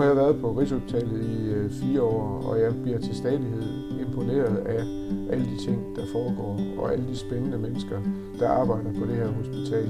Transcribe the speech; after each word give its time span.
har 0.00 0.06
jeg 0.06 0.16
været 0.16 0.40
på 0.40 0.52
Rigshospitalet 0.52 1.22
i 1.22 1.50
øh, 1.50 1.70
fire 1.70 2.02
år, 2.02 2.42
og 2.46 2.60
jeg 2.60 2.82
bliver 2.82 2.98
til 2.98 3.14
stadighed 3.14 3.62
imponeret 4.00 4.56
af 4.56 4.84
alle 5.32 5.44
de 5.44 5.64
ting, 5.64 5.96
der 5.96 6.02
foregår, 6.12 6.60
og 6.78 6.92
alle 6.92 7.08
de 7.08 7.16
spændende 7.16 7.58
mennesker, 7.58 7.98
der 8.38 8.48
arbejder 8.48 8.92
på 8.98 9.06
det 9.06 9.16
her 9.16 9.28
hospital. 9.28 9.86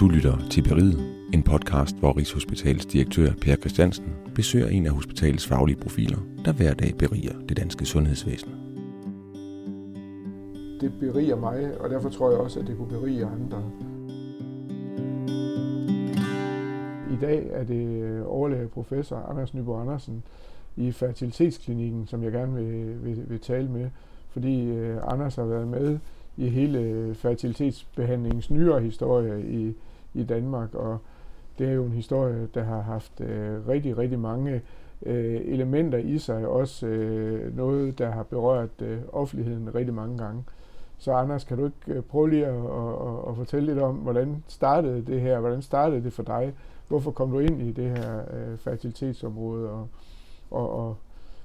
Du 0.00 0.08
lytter 0.08 0.38
til 0.50 0.62
Beriget, 0.62 1.00
en 1.34 1.42
podcast, 1.42 1.96
hvor 1.96 2.16
Rigshospitalets 2.16 2.86
direktør 2.86 3.32
Per 3.40 3.56
Christiansen 3.56 4.04
besøger 4.34 4.68
en 4.68 4.86
af 4.86 4.92
hospitalets 4.92 5.46
faglige 5.46 5.76
profiler, 5.76 6.18
der 6.44 6.52
hver 6.52 6.74
dag 6.74 6.94
beriger 6.98 7.34
det 7.48 7.56
danske 7.56 7.84
sundhedsvæsen. 7.84 8.50
Det 10.80 10.92
beriger 11.00 11.36
mig, 11.36 11.80
og 11.80 11.90
derfor 11.90 12.08
tror 12.08 12.30
jeg 12.30 12.40
også, 12.40 12.60
at 12.60 12.66
det 12.66 12.76
kunne 12.76 12.88
berige 12.88 13.24
andre. 13.24 13.62
Dag 17.22 17.48
er 17.50 17.64
det 17.64 18.02
øh, 18.02 18.22
overlæge 18.26 18.68
professor 18.68 19.16
Anders 19.16 19.54
Nyborg 19.54 19.80
Andersen 19.80 20.22
i 20.76 20.92
fertilitetsklinikken, 20.92 22.06
som 22.06 22.22
jeg 22.22 22.32
gerne 22.32 22.54
vil, 22.54 23.04
vil, 23.04 23.24
vil 23.28 23.40
tale 23.40 23.68
med, 23.68 23.90
fordi 24.30 24.70
øh, 24.70 24.96
Anders 25.02 25.36
har 25.36 25.44
været 25.44 25.68
med 25.68 25.98
i 26.36 26.48
hele 26.48 27.14
fertilitetsbehandlingens 27.14 28.50
nyere 28.50 28.80
historie 28.80 29.42
i, 29.42 29.74
i 30.14 30.24
Danmark, 30.24 30.74
og 30.74 30.98
det 31.58 31.68
er 31.68 31.72
jo 31.72 31.84
en 31.84 31.92
historie, 31.92 32.48
der 32.54 32.62
har 32.62 32.80
haft 32.80 33.20
øh, 33.20 33.68
rigtig, 33.68 33.98
rigtig 33.98 34.18
mange 34.18 34.62
øh, 35.06 35.40
elementer 35.44 35.98
i 35.98 36.18
sig, 36.18 36.46
også 36.46 36.86
øh, 36.86 37.56
noget, 37.56 37.98
der 37.98 38.10
har 38.10 38.22
berørt 38.22 38.82
øh, 38.82 38.98
offentligheden 39.12 39.74
rigtig 39.74 39.94
mange 39.94 40.18
gange. 40.18 40.44
Så 40.98 41.12
Anders, 41.12 41.44
kan 41.44 41.58
du 41.58 41.64
ikke 41.64 41.98
øh, 41.98 42.02
prøve 42.02 42.30
lige 42.30 42.46
at, 42.46 42.54
at, 42.54 43.28
at 43.28 43.36
fortælle 43.36 43.66
lidt 43.66 43.78
om, 43.78 43.94
hvordan 43.94 44.44
startede 44.48 45.02
det 45.06 45.20
her, 45.20 45.40
hvordan 45.40 45.62
startede 45.62 46.04
det 46.04 46.12
for 46.12 46.22
dig, 46.22 46.54
hvorfor 46.92 47.10
kom 47.10 47.30
du 47.30 47.38
ind 47.38 47.62
i 47.62 47.72
det 47.72 47.90
her 47.90 48.18
øh, 48.18 48.58
fertilitetsområde, 48.58 49.70
og, 49.70 49.88
og, 50.50 50.70
og 50.70 50.96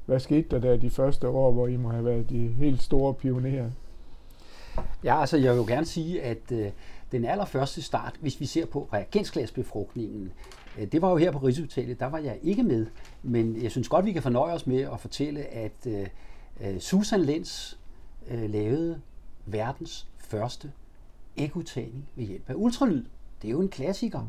hvad 0.06 0.20
skete 0.20 0.48
der 0.50 0.60
der 0.60 0.78
de 0.78 0.90
første 0.90 1.28
år, 1.28 1.52
hvor 1.52 1.68
I 1.68 1.78
må 1.78 1.90
have 1.90 2.06
været 2.06 2.30
de 2.30 2.48
helt 2.48 2.82
store 2.82 3.14
pionerer? 3.14 3.70
Ja, 5.04 5.20
altså 5.20 5.38
jeg 5.38 5.52
vil 5.52 5.58
jo 5.58 5.66
gerne 5.66 5.86
sige, 5.86 6.22
at 6.22 6.52
øh, 6.52 6.72
den 7.12 7.26
allerførste 7.26 7.82
start, 7.82 8.16
hvis 8.22 8.40
vi 8.40 8.46
ser 8.46 8.66
på 8.66 8.90
reagensglasbefrugtningen, 8.94 10.32
øh, 10.78 10.92
det 10.92 11.02
var 11.02 11.10
jo 11.10 11.18
her 11.18 11.32
på 11.32 11.38
Rigshospitalet, 11.38 12.00
der 12.00 12.06
var 12.06 12.18
jeg 12.18 12.40
ikke 12.44 12.64
med, 12.64 12.86
men 13.24 13.62
jeg 13.64 13.72
synes 13.72 13.90
godt, 13.90 14.06
vi 14.06 14.12
kan 14.12 14.22
fornøje 14.22 14.54
os 14.54 14.68
med 14.68 14.82
at 14.82 15.00
fortælle, 15.00 15.42
at 15.42 15.88
øh, 15.88 16.08
øh 16.62 16.80
Susan 16.80 17.22
Lenz 17.22 17.74
øh, 18.32 18.50
lavede 18.50 19.02
verdens 19.46 20.08
første 20.18 20.72
ekotagning 21.38 22.10
ved 22.16 22.26
hjælp 22.26 22.50
af 22.50 22.54
ultralyd. 22.56 23.06
Det 23.42 23.48
er 23.48 23.52
jo 23.52 23.62
en 23.62 23.70
klassiker. 23.70 24.22
Mm. 24.22 24.28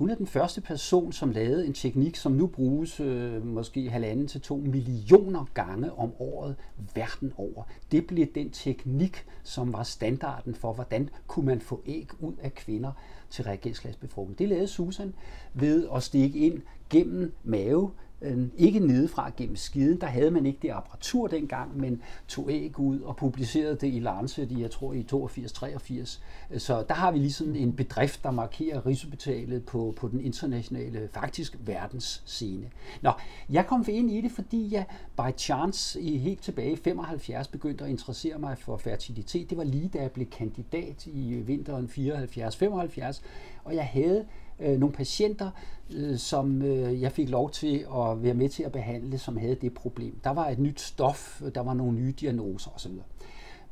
Hun 0.00 0.10
er 0.10 0.14
den 0.14 0.26
første 0.26 0.60
person, 0.60 1.12
som 1.12 1.30
lavede 1.30 1.66
en 1.66 1.72
teknik, 1.72 2.16
som 2.16 2.32
nu 2.32 2.46
bruges 2.46 3.00
øh, 3.00 3.46
måske 3.46 3.90
halvanden 3.90 4.26
til 4.28 4.40
to 4.40 4.56
millioner 4.56 5.44
gange 5.54 5.92
om 5.92 6.12
året 6.18 6.56
verden 6.94 7.32
over. 7.36 7.62
Det 7.92 8.06
blev 8.06 8.26
den 8.34 8.50
teknik, 8.50 9.24
som 9.42 9.72
var 9.72 9.82
standarden 9.82 10.54
for, 10.54 10.72
hvordan 10.72 11.08
kunne 11.26 11.46
man 11.46 11.60
få 11.60 11.82
æg 11.86 12.08
ud 12.20 12.32
af 12.42 12.54
kvinder 12.54 12.92
til 13.30 13.44
reagensglasbefrugtning. 13.44 14.38
Det 14.38 14.48
lavede 14.48 14.68
Susan 14.68 15.14
ved 15.54 15.88
at 15.94 16.02
stikke 16.02 16.38
ind 16.38 16.62
gennem 16.90 17.32
mave 17.44 17.90
Øhm, 18.22 18.50
ikke 18.56 18.80
nedefra 18.80 19.30
gennem 19.36 19.56
skiden. 19.56 20.00
Der 20.00 20.06
havde 20.06 20.30
man 20.30 20.46
ikke 20.46 20.58
det 20.62 20.70
apparatur 20.70 21.26
dengang, 21.26 21.80
men 21.80 22.02
tog 22.28 22.50
æg 22.50 22.78
ud 22.78 23.00
og 23.00 23.16
publicerede 23.16 23.76
det 23.76 23.94
i 23.94 23.98
Lancet 23.98 24.58
jeg 24.58 24.70
tror, 24.70 24.92
i 24.92 25.06
82-83. 25.12 26.20
Øh, 26.50 26.60
så 26.60 26.84
der 26.88 26.94
har 26.94 27.12
vi 27.12 27.18
ligesom 27.18 27.54
en 27.54 27.72
bedrift, 27.72 28.22
der 28.22 28.30
markerer 28.30 28.86
Rigshospitalet 28.86 29.64
på, 29.64 29.94
på 29.96 30.08
den 30.08 30.20
internationale, 30.20 31.08
faktisk 31.12 31.56
verdensscene. 31.60 32.70
Nå, 33.02 33.12
jeg 33.50 33.66
kom 33.66 33.84
ind 33.88 34.10
i 34.10 34.20
det, 34.20 34.32
fordi 34.32 34.68
jeg 34.72 34.84
by 35.16 35.38
chance 35.38 36.00
i 36.00 36.18
helt 36.18 36.42
tilbage 36.42 36.72
i 36.72 36.76
75 36.76 37.48
begyndte 37.48 37.84
at 37.84 37.90
interessere 37.90 38.38
mig 38.38 38.58
for 38.58 38.76
fertilitet. 38.76 39.50
Det 39.50 39.58
var 39.58 39.64
lige 39.64 39.88
da 39.88 40.02
jeg 40.02 40.10
blev 40.10 40.26
kandidat 40.26 41.06
i 41.06 41.42
vinteren 41.46 41.86
74-75, 41.86 43.20
og 43.64 43.74
jeg 43.74 43.86
havde 43.86 44.26
øh, 44.60 44.78
nogle 44.78 44.94
patienter, 44.94 45.50
øh, 45.94 46.18
som 46.18 46.62
øh, 46.62 47.02
jeg 47.02 47.12
fik 47.12 47.28
lov 47.28 47.50
til 47.50 47.86
at 47.96 48.22
være 48.22 48.34
med 48.34 48.48
til 48.48 48.62
at 48.62 48.72
behandle, 48.72 49.18
som 49.18 49.36
havde 49.36 49.54
det 49.54 49.74
problem. 49.74 50.20
Der 50.24 50.30
var 50.30 50.48
et 50.48 50.58
nyt 50.58 50.80
stof, 50.80 51.42
der 51.54 51.60
var 51.60 51.74
nogle 51.74 51.92
nye 51.92 52.12
diagnoser 52.20 52.70
osv. 52.74 52.92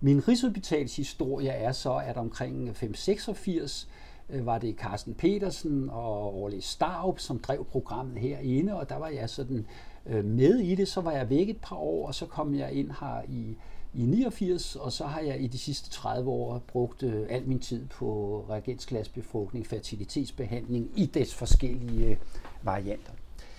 Min 0.01 0.29
Rigshospitals 0.29 0.97
historie 0.97 1.51
er 1.51 1.73
så, 1.73 1.95
at 2.07 2.17
omkring 2.17 2.77
586 2.77 3.89
øh, 4.31 4.47
var 4.47 4.59
det 4.59 4.77
Carsten 4.77 5.15
Petersen 5.15 5.91
og 5.91 6.35
Orle 6.35 6.63
Starup, 6.63 7.19
som 7.19 7.39
drev 7.39 7.65
programmet 7.65 8.19
herinde, 8.19 8.75
og 8.75 8.89
der 8.89 8.97
var 8.97 9.09
jeg 9.09 9.31
sådan 9.31 9.67
øh, 10.07 10.25
med 10.25 10.59
i 10.59 10.75
det. 10.75 10.89
Så 10.89 11.01
var 11.01 11.13
jeg 11.13 11.31
væk 11.31 11.49
et 11.49 11.61
par 11.63 11.77
år, 11.77 12.07
og 12.07 12.15
så 12.15 12.27
kom 12.27 12.55
jeg 12.55 12.73
ind 12.73 12.91
her 13.01 13.23
i 13.29 13.57
i 13.99 14.07
89, 14.07 14.77
og 14.77 14.93
så 14.93 15.07
har 15.07 15.21
jeg 15.21 15.41
i 15.41 15.47
de 15.47 15.59
sidste 15.59 15.91
30 15.91 16.31
år 16.31 16.59
brugt 16.59 17.03
øh, 17.03 17.27
al 17.31 17.49
min 17.49 17.59
tid 17.59 17.87
på 17.87 18.45
reagensglasbefrugtning, 18.51 19.67
fertilitetsbehandling 19.67 20.91
i 20.97 21.07
dets 21.07 21.35
forskellige 21.35 22.07
øh, 22.07 22.17
varianter. 22.63 23.13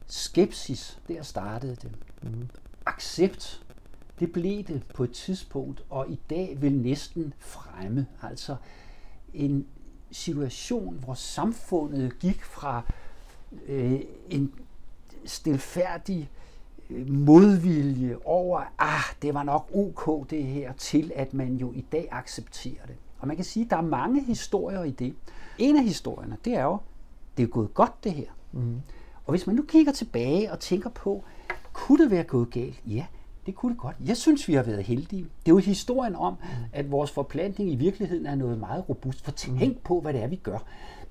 Skepsis, 0.08 1.00
der 1.08 1.24
startede 1.24 1.76
det. 1.76 1.92
Mm. 2.22 2.50
Accept, 2.86 3.66
det 4.20 4.32
blev 4.32 4.64
det 4.64 4.84
på 4.96 5.04
et 5.04 5.12
tidspunkt, 5.12 5.84
og 5.90 6.10
i 6.10 6.20
dag 6.30 6.62
vil 6.62 6.74
næsten 6.74 7.34
fremme. 7.40 8.08
Altså 8.22 8.56
en 9.34 9.68
situation, 10.12 10.96
hvor 11.04 11.14
samfundet 11.14 12.20
gik 12.20 12.44
fra 12.44 12.82
øh, 13.68 14.02
en 14.30 14.54
stilfærdig 15.26 16.30
modvilje 17.08 18.18
over, 18.26 18.62
ah, 18.80 19.16
det 19.22 19.34
var 19.34 19.44
nok 19.44 19.70
ok 19.74 20.30
det 20.30 20.44
her, 20.44 20.74
til 20.74 21.12
at 21.16 21.34
man 21.34 21.56
jo 21.56 21.72
i 21.72 21.82
dag 21.82 22.08
accepterer 22.12 22.86
det. 22.88 22.96
Og 23.20 23.28
man 23.28 23.36
kan 23.36 23.46
sige, 23.46 23.66
at 23.66 23.72
der 23.72 23.78
er 23.78 23.82
mange 23.82 24.24
historier 24.24 24.84
i 24.84 24.92
det. 24.92 25.16
En 25.58 25.78
af 25.78 25.84
historierne, 25.84 26.38
det 26.46 26.54
er 26.54 26.64
jo, 26.64 26.78
det 27.38 27.44
er 27.44 27.48
gået 27.48 27.74
godt 27.74 28.04
det 28.04 28.12
her. 28.12 28.28
Mm. 28.52 28.82
Og 29.26 29.32
hvis 29.32 29.48
man 29.48 29.56
nu 29.56 29.62
kigger 29.62 29.92
tilbage 29.92 30.52
og 30.52 30.60
tænker 30.60 30.90
på, 30.90 31.24
kunne 31.74 32.04
det 32.04 32.12
være 32.12 32.24
gået 32.24 32.52
galt? 32.52 32.82
Ja, 32.86 33.06
det 33.46 33.56
kunne 33.56 33.72
det 33.72 33.82
godt. 33.82 33.96
Jeg 34.06 34.18
synes, 34.18 34.48
vi 34.48 34.54
har 34.54 34.64
været 34.64 34.84
heldige. 34.84 35.22
Det 35.22 35.52
er 35.52 35.56
jo 35.56 35.58
historien 35.58 36.16
om, 36.16 36.34
mm. 36.34 36.48
at 36.74 36.92
vores 36.92 37.12
forplantning 37.12 37.72
i 37.72 37.76
virkeligheden 37.76 38.26
er 38.26 38.36
noget 38.36 38.60
meget 38.60 38.90
robust. 38.90 39.26
For 39.26 39.32
tænk 39.32 39.78
på, 39.84 40.02
hvad 40.02 40.14
det 40.14 40.24
er, 40.24 40.28
vi 40.28 40.36
gør. 40.36 40.58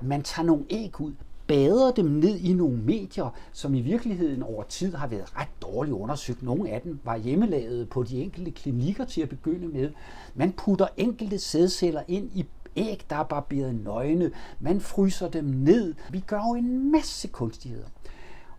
Man 0.02 0.22
tager 0.22 0.46
nogle 0.46 0.64
æg 0.70 1.00
ud, 1.00 1.12
bader 1.48 1.90
dem 1.90 2.06
ned 2.06 2.36
i 2.36 2.52
nogle 2.52 2.76
medier, 2.76 3.34
som 3.52 3.74
i 3.74 3.80
virkeligheden 3.80 4.42
over 4.42 4.62
tid 4.62 4.94
har 4.94 5.06
været 5.06 5.36
ret 5.36 5.62
dårligt 5.62 5.94
undersøgt. 5.94 6.42
Nogle 6.42 6.70
af 6.70 6.80
dem 6.80 6.98
var 7.04 7.16
hjemmelavet 7.16 7.88
på 7.88 8.02
de 8.02 8.22
enkelte 8.22 8.50
klinikker 8.50 9.04
til 9.04 9.20
at 9.20 9.28
begynde 9.28 9.68
med. 9.68 9.90
Man 10.34 10.52
putter 10.52 10.86
enkelte 10.96 11.38
sædceller 11.38 12.02
ind 12.08 12.30
i 12.34 12.46
æg, 12.76 13.00
der 13.10 13.16
er 13.16 13.22
barberet 13.22 13.74
nøgne. 13.84 14.30
Man 14.60 14.80
fryser 14.80 15.28
dem 15.28 15.44
ned. 15.44 15.94
Vi 16.10 16.20
gør 16.20 16.42
jo 16.48 16.54
en 16.54 16.92
masse 16.92 17.28
kunstigheder. 17.28 17.86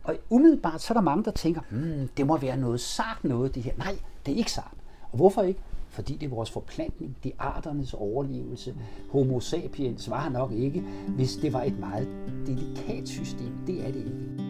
Og 0.04 0.16
umiddelbart 0.30 0.82
så 0.82 0.94
er 0.94 0.96
der 0.96 1.02
mange, 1.02 1.24
der 1.24 1.32
tænker, 1.32 1.62
hmm, 1.70 2.10
det 2.18 2.28
må 2.28 2.38
være 2.38 2.58
noget 2.58 2.80
sart 2.80 3.24
noget, 3.24 3.56
det 3.56 3.64
her. 3.64 3.74
Nej, 3.78 4.00
det 4.26 4.32
er 4.34 4.38
ikke 4.38 4.52
sart. 4.52 4.74
Og 5.12 5.16
hvorfor 5.16 5.42
ikke? 5.42 5.60
Fordi 5.90 6.14
det 6.14 6.26
er 6.26 6.30
vores 6.30 6.52
forplantning, 6.52 7.18
det 7.24 7.32
er 7.32 7.44
arternes 7.44 7.94
overlevelse. 7.94 8.76
Homo 9.10 9.40
sapiens 9.40 10.10
var 10.10 10.30
nok 10.30 10.52
ikke, 10.52 10.84
hvis 11.08 11.36
det 11.36 11.54
var 11.54 11.64
et 11.64 11.80
meget 11.80 12.08
delikat 12.48 13.08
system. 13.08 13.52
Det 13.68 13.88
er 13.88 13.92
det 13.92 14.00
ikke. 14.00 14.50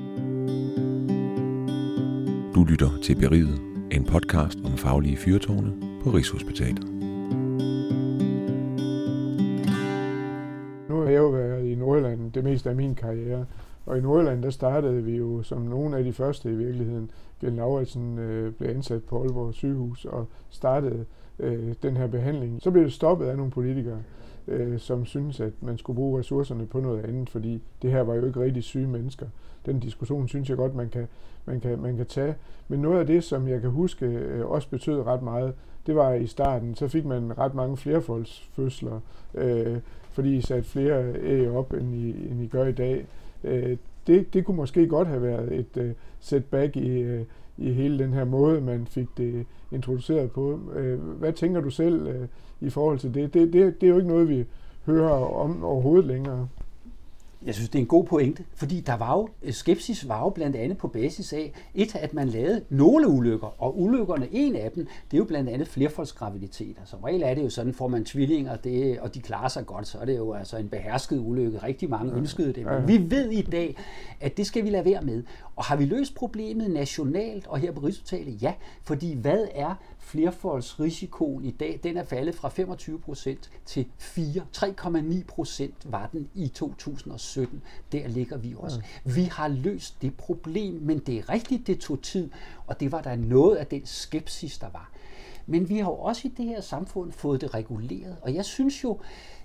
Du 2.56 2.64
lytter 2.64 2.90
til 3.04 3.16
Beriget, 3.16 3.62
en 3.92 4.06
podcast 4.06 4.60
om 4.66 4.72
faglige 4.72 5.18
fyrtårne 5.18 5.74
på 6.04 6.10
Rigshospitalet. 6.10 6.84
Nu 10.90 10.96
har 10.96 11.10
jeg 11.10 11.18
jo 11.18 11.30
været 11.30 11.66
i 11.66 11.76
Nordjylland 11.76 12.32
det 12.32 12.44
meste 12.44 12.70
af 12.70 12.76
min 12.76 12.96
karriere, 12.96 13.46
og 13.86 13.98
i 13.98 14.02
Nordjylland 14.02 14.44
der 14.44 14.50
startede 14.50 15.04
vi 15.04 15.16
jo 15.16 15.44
som 15.44 15.62
nogle 15.62 15.98
af 15.98 16.04
de 16.04 16.14
første 16.14 16.52
i 16.52 16.56
virkeligheden. 16.56 17.12
Glenn 17.40 17.56
Lauritsen 17.56 18.20
øh, 18.20 18.54
blev 18.54 18.70
ansat 18.70 19.04
på 19.04 19.22
Aalborg 19.22 19.54
sygehus 19.54 20.06
og 20.06 20.28
startede 20.50 21.06
øh, 21.40 21.74
den 21.84 21.98
her 21.98 22.08
behandling. 22.08 22.62
Så 22.62 22.72
blev 22.72 22.84
det 22.84 22.94
stoppet 22.94 23.26
af 23.26 23.38
nogle 23.38 23.52
politikere, 23.52 24.00
øh, 24.48 24.80
som 24.80 25.06
synes 25.06 25.40
at 25.40 25.54
man 25.62 25.78
skulle 25.78 25.96
bruge 25.96 26.20
ressourcerne 26.20 26.66
på 26.66 26.80
noget 26.80 27.04
andet, 27.04 27.30
fordi 27.30 27.62
det 27.82 27.92
her 27.92 28.02
var 28.02 28.16
jo 28.16 28.26
ikke 28.26 28.40
rigtig 28.40 28.64
syge 28.64 28.88
mennesker. 28.88 29.26
Den 29.66 29.80
diskussion 29.80 30.28
synes 30.28 30.50
jeg 30.50 30.58
godt, 30.58 30.76
man 30.76 30.90
kan, 30.90 31.08
man 31.46 31.60
kan, 31.60 31.80
man 31.80 31.98
kan 31.98 32.06
tage. 32.06 32.36
Men 32.68 32.80
noget 32.80 33.00
af 33.00 33.08
det, 33.08 33.24
som 33.24 33.48
jeg 33.48 33.62
kan 33.62 33.70
huske 33.70 34.06
øh, 34.06 34.46
også 34.46 34.70
betød 34.70 35.02
ret 35.02 35.22
meget, 35.22 35.54
det 35.88 35.96
var 35.96 36.14
i 36.14 36.28
starten, 36.28 36.76
så 36.76 36.88
fik 36.88 37.06
man 37.06 37.38
ret 37.38 37.54
mange 37.54 37.78
flerfoldsfødsler, 37.78 39.00
øh, 39.36 39.78
fordi 40.10 40.38
I 40.38 40.42
satte 40.42 40.70
flere 40.70 41.14
æg 41.24 41.50
op, 41.50 41.74
end 41.74 41.96
I, 41.96 42.10
end 42.32 42.42
I 42.42 42.48
gør 42.48 42.66
i 42.66 42.72
dag. 42.72 43.06
Øh, 43.44 43.78
det, 44.08 44.34
det 44.34 44.46
kunne 44.46 44.58
måske 44.58 44.88
godt 44.88 45.08
have 45.08 45.22
været 45.22 45.60
et 45.60 45.78
øh, 45.78 45.92
setback 46.20 46.76
i, 46.76 46.90
øh, 46.90 47.26
i 47.62 47.72
hele 47.72 48.00
den 48.00 48.14
her 48.14 48.26
måde, 48.26 48.62
man 48.62 48.88
fik 48.88 49.08
det 49.18 49.46
introduceret 49.72 50.32
på. 50.32 50.60
Uh, 50.78 51.00
hvad 51.00 51.34
tænker 51.34 51.62
du 51.62 51.70
selv 51.70 52.08
uh, 52.08 52.28
i 52.68 52.70
forhold 52.70 53.00
til 53.00 53.14
det? 53.14 53.34
Det, 53.34 53.54
det? 53.54 53.82
det 53.82 53.88
er 53.88 53.92
jo 53.92 53.98
ikke 53.98 54.10
noget, 54.10 54.30
vi 54.30 54.46
hører 54.86 55.36
om 55.36 55.64
overhovedet 55.64 56.06
længere. 56.06 56.48
Jeg 57.46 57.56
synes, 57.56 57.70
det 57.70 57.80
er 57.80 57.84
en 57.84 57.88
god 57.88 58.04
pointe, 58.04 58.44
fordi 58.56 58.80
der 58.80 58.98
var 58.98 59.18
jo, 59.18 59.52
skepsis 59.52 60.08
var 60.08 60.20
jo 60.24 60.30
blandt 60.30 60.56
andet 60.56 60.78
på 60.78 60.88
basis 60.88 61.34
af, 61.34 61.54
et, 61.76 61.96
at 61.96 62.14
man 62.14 62.28
lavede 62.28 62.62
nogle 62.70 63.08
ulykker, 63.08 63.62
og 63.62 63.82
ulykkerne, 63.82 64.28
en 64.32 64.56
af 64.56 64.72
dem, 64.72 64.88
det 65.12 65.14
er 65.14 65.18
jo 65.18 65.24
blandt 65.24 65.50
andet 65.50 65.68
flerfoldsgraviditeter. 65.68 66.82
Som 66.86 67.00
regel 67.00 67.24
er 67.24 67.34
det 67.34 67.44
jo 67.44 67.50
sådan, 67.50 67.74
får 67.74 67.88
man 67.88 68.06
tvillinger, 68.06 68.56
det, 68.56 69.00
og 69.00 69.16
de 69.16 69.22
klarer 69.22 69.48
sig 69.48 69.66
godt, 69.66 69.88
så 69.88 69.98
er 69.98 70.06
det 70.06 70.18
jo 70.18 70.34
altså 70.34 70.58
en 70.58 70.70
behersket 70.70 71.20
ulykke. 71.20 71.58
Rigtig 71.58 71.90
mange 71.90 72.14
ønskede 72.14 72.54
det. 72.54 72.66
Men 72.66 72.88
vi 72.88 73.16
ved 73.16 73.30
i 73.30 73.42
dag, 73.42 73.78
at 74.20 74.38
det 74.38 74.46
skal 74.46 74.64
vi 74.64 74.70
lade 74.70 74.86
være 74.86 75.02
med. 75.02 75.24
Og 75.60 75.66
har 75.66 75.76
vi 75.76 75.86
løst 75.86 76.16
problemet 76.16 76.72
nationalt 76.72 77.48
og 77.48 77.60
her 77.60 77.72
på 77.72 77.80
Rigshospitalet? 77.80 78.42
Ja, 78.42 78.54
fordi 78.84 79.14
hvad 79.14 79.48
er 79.52 79.76
flerfoldsrisikoen 79.98 81.46
i 81.46 81.52
dag? 81.52 81.80
Den 81.84 81.98
er 81.98 82.04
faldet 82.04 82.36
fra 82.36 82.50
25 82.50 83.00
procent 83.00 83.50
til 83.66 83.86
4. 83.98 84.46
3,9 84.58 85.26
procent 85.28 85.92
var 85.92 86.10
den 86.12 86.30
i 86.36 86.48
2017. 86.48 87.62
Der 87.92 88.08
ligger 88.08 88.38
vi 88.38 88.56
også. 88.58 88.82
Vi 89.06 89.24
har 89.24 89.48
løst 89.48 90.02
det 90.02 90.16
problem, 90.18 90.74
men 90.74 91.00
det 91.00 91.18
er 91.18 91.30
rigtigt, 91.30 91.68
det 91.68 91.80
tog 91.80 92.02
tid, 92.02 92.30
og 92.68 92.80
det 92.80 92.92
var 92.92 93.02
der 93.02 93.16
noget 93.16 93.56
af 93.56 93.68
den 93.68 93.86
skepsis, 93.86 94.58
der 94.58 94.70
var. 94.70 94.92
Men 95.46 95.70
vi 95.70 95.78
har 95.78 95.84
jo 95.84 95.96
også 95.96 96.28
i 96.28 96.32
det 96.38 96.46
her 96.46 96.62
samfund 96.62 97.12
fået 97.12 97.42
det 97.42 97.54
reguleret, 97.54 98.18
og 98.22 98.36
jeg 98.36 98.46
synes 98.46 98.84
jo, 98.84 99.00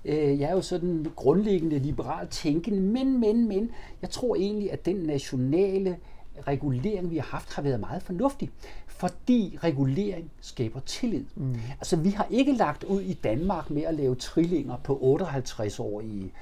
øh, 0.04 0.40
jeg 0.40 0.50
er 0.50 0.54
jo 0.54 0.62
sådan 0.62 1.06
grundlæggende 1.16 1.78
liberalt 1.78 2.30
tænkende, 2.30 2.80
men, 2.80 3.20
men, 3.20 3.48
men, 3.48 3.70
jeg 4.02 4.10
tror 4.10 4.36
egentlig, 4.36 4.72
at 4.72 4.86
den 4.86 4.96
nationale 4.96 5.96
regulering, 6.46 7.10
vi 7.10 7.16
har 7.16 7.24
haft, 7.24 7.54
har 7.54 7.62
været 7.62 7.80
meget 7.80 8.02
fornuftig, 8.02 8.50
fordi 8.86 9.58
regulering 9.62 10.30
skaber 10.40 10.80
tillid. 10.80 11.24
Mm. 11.34 11.56
Altså, 11.70 11.96
vi 11.96 12.10
har 12.10 12.26
ikke 12.30 12.52
lagt 12.52 12.84
ud 12.84 13.00
i 13.00 13.12
Danmark 13.12 13.70
med 13.70 13.82
at 13.82 13.94
lave 13.94 14.14
trillinger 14.14 14.76
på 14.76 15.18
58-årige 15.20 16.32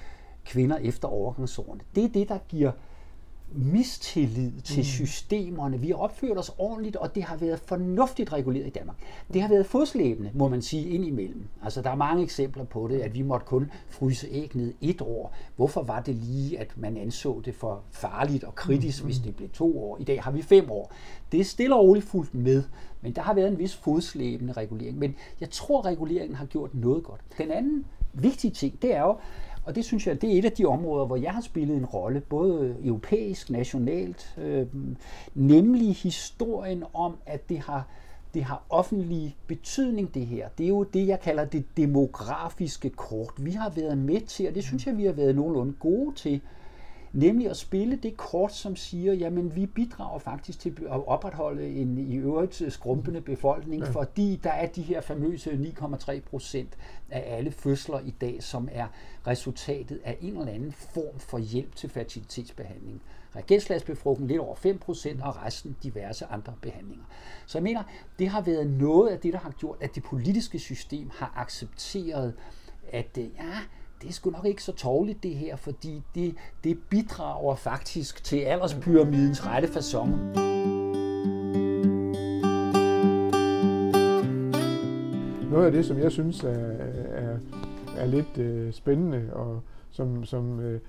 kvinder 0.44 0.76
efter 0.76 1.08
overgangsårene. 1.08 1.81
Det 1.94 2.05
er 2.05 2.08
det, 2.08 2.28
der 2.28 2.38
giver 2.48 2.72
mistillid 3.54 4.60
til 4.60 4.78
mm. 4.78 4.84
systemerne. 4.84 5.81
Vi 5.81 5.88
har 5.88 5.94
opført 5.94 6.38
os 6.38 6.54
ordentligt, 6.58 6.96
og 6.96 7.14
det 7.14 7.22
har 7.22 7.37
været 7.37 7.60
fornuftigt 7.60 8.32
reguleret 8.32 8.66
i 8.66 8.70
Danmark. 8.70 8.96
Det 9.32 9.43
har 9.43 9.49
været 9.49 9.66
fodslæbende, 9.66 10.31
må 10.34 10.49
man 10.49 10.62
sige, 10.62 10.88
indimellem. 10.88 11.44
Altså, 11.64 11.82
der 11.82 11.90
er 11.90 11.94
mange 11.94 12.22
eksempler 12.22 12.64
på 12.64 12.88
det, 12.88 13.00
at 13.00 13.14
vi 13.14 13.22
måtte 13.22 13.46
kun 13.46 13.70
fryse 13.88 14.28
æg 14.31 14.50
ned 14.56 14.75
et 14.81 15.00
år. 15.00 15.34
Hvorfor 15.56 15.82
var 15.82 16.00
det 16.00 16.14
lige, 16.14 16.58
at 16.58 16.72
man 16.76 16.96
anså 16.96 17.40
det 17.44 17.54
for 17.54 17.82
farligt 17.90 18.44
og 18.44 18.54
kritisk, 18.54 19.02
mm. 19.02 19.06
hvis 19.06 19.19
det 19.19 19.37
blev 19.37 19.49
to 19.49 19.84
år? 19.84 19.98
I 20.00 20.05
dag 20.05 20.22
har 20.22 20.31
vi 20.31 20.43
fem 20.43 20.70
år. 20.70 20.93
Det 21.32 21.40
er 21.40 21.44
stille 21.44 21.75
og 21.76 21.84
roligt 21.84 22.06
fuldt 22.06 22.34
med, 22.34 22.62
men 23.00 23.12
der 23.12 23.22
har 23.22 23.34
været 23.34 23.48
en 23.48 23.58
vis 23.58 23.75
fodslæbende 23.76 24.52
regulering. 24.52 24.98
Men 24.98 25.14
jeg 25.40 25.50
tror, 25.50 25.87
reguleringen 25.87 26.37
har 26.37 26.46
gjort 26.46 26.75
noget 26.75 27.05
godt. 27.05 27.20
Den 27.38 27.50
anden 27.50 27.84
vigtige 28.12 28.50
ting, 28.50 28.82
det 28.82 28.94
er 28.94 29.00
jo, 29.00 29.16
og 29.64 29.75
det 29.75 29.85
synes 29.85 30.06
jeg, 30.06 30.23
det 30.23 30.35
er 30.35 30.38
et 30.38 30.44
af 30.44 30.53
de 30.53 30.64
områder, 30.64 31.06
hvor 31.06 31.17
jeg 31.17 31.32
har 31.32 31.41
spillet 31.41 31.76
en 31.76 31.87
rolle, 31.87 32.20
både 32.20 32.76
europæisk, 32.85 33.50
nationalt, 33.50 34.35
øh, 34.38 34.67
nemlig 35.35 35.94
historien 35.97 36.85
om, 36.94 37.17
at 37.26 37.49
det 37.49 37.59
har, 37.59 37.87
det 38.35 38.44
har 38.44 38.62
offentlig 38.70 39.37
betydning, 39.47 40.14
det 40.14 40.26
her. 40.26 40.49
Det 40.59 40.64
er 40.64 40.69
jo 40.69 40.82
det, 40.82 41.06
jeg 41.06 41.20
kalder 41.20 41.44
det 41.44 41.64
demografiske 41.76 42.91
kort. 42.91 43.32
Vi 43.38 43.50
har 43.50 43.70
været 43.70 43.99
med 43.99 44.20
til, 44.20 44.49
og 44.49 44.55
det 44.55 44.64
synes 44.64 44.87
jeg, 44.87 44.99
vi 44.99 45.05
har 45.05 45.12
været 45.12 45.37
nogenlunde 45.37 45.73
gode 45.73 46.15
til, 46.15 46.41
Nemlig 47.12 47.50
at 47.50 47.56
spille 47.56 47.97
det 47.97 48.17
kort, 48.17 48.55
som 48.55 48.76
siger, 48.76 49.12
jamen 49.12 49.56
vi 49.56 49.67
bidrager 49.67 50.19
faktisk 50.19 50.59
til 50.61 50.76
at 50.81 51.06
opretholde 51.06 51.69
en 51.69 51.99
i 51.99 52.17
øvrigt 52.17 52.62
skrumpende 52.69 53.20
befolkning, 53.20 53.82
ja. 53.82 53.91
fordi 53.91 54.41
der 54.44 54.50
er 54.50 54.67
de 54.67 54.82
her 54.82 55.00
famøse 55.00 55.50
9,3 55.81 56.20
procent 56.20 56.76
af 57.11 57.37
alle 57.37 57.50
fødsler 57.50 58.00
i 58.00 58.11
dag, 58.11 58.43
som 58.43 58.69
er 58.73 58.87
resultatet 59.26 60.00
af 60.05 60.19
en 60.20 60.37
eller 60.37 60.53
anden 60.53 60.73
form 60.73 61.19
for 61.19 61.38
hjælp 61.38 61.75
til 61.76 61.91
fertilitetsbehandling. 61.91 63.03
Reagensglasbefrugtning 63.37 64.29
lidt 64.29 64.41
over 64.41 64.55
5 64.55 64.79
procent, 64.79 65.23
og 65.23 65.44
resten 65.44 65.76
diverse 65.82 66.26
andre 66.26 66.55
behandlinger. 66.62 67.05
Så 67.47 67.58
jeg 67.58 67.62
mener, 67.62 67.82
det 68.19 68.29
har 68.29 68.41
været 68.41 68.67
noget 68.67 69.08
af 69.11 69.19
det, 69.19 69.32
der 69.32 69.38
har 69.38 69.50
gjort, 69.50 69.76
at 69.81 69.94
det 69.94 70.03
politiske 70.03 70.58
system 70.58 71.11
har 71.15 71.32
accepteret, 71.37 72.35
at 72.93 73.19
ja, 73.19 73.58
det 74.02 74.08
er 74.08 74.12
sgu 74.12 74.31
nok 74.31 74.46
ikke 74.46 74.62
så 74.62 74.72
tårligt 74.72 75.22
det 75.22 75.34
her, 75.34 75.56
fordi 75.56 76.02
det, 76.14 76.34
det 76.64 76.78
bidrager 76.90 77.54
faktisk 77.54 78.25
til 78.25 78.37
alderspyramidens 78.37 79.46
rette 79.46 79.69
façon. 79.69 80.08
Noget 85.50 85.66
af 85.66 85.72
det, 85.72 85.87
som 85.87 85.99
jeg 85.99 86.12
synes 86.12 86.44
er, 86.44 86.49
er, 86.49 87.38
er 87.96 88.06
lidt 88.06 88.38
øh, 88.38 88.72
spændende, 88.72 89.31
og 89.32 89.60
som, 89.90 90.25
som 90.25 90.60
øh, 90.60 90.81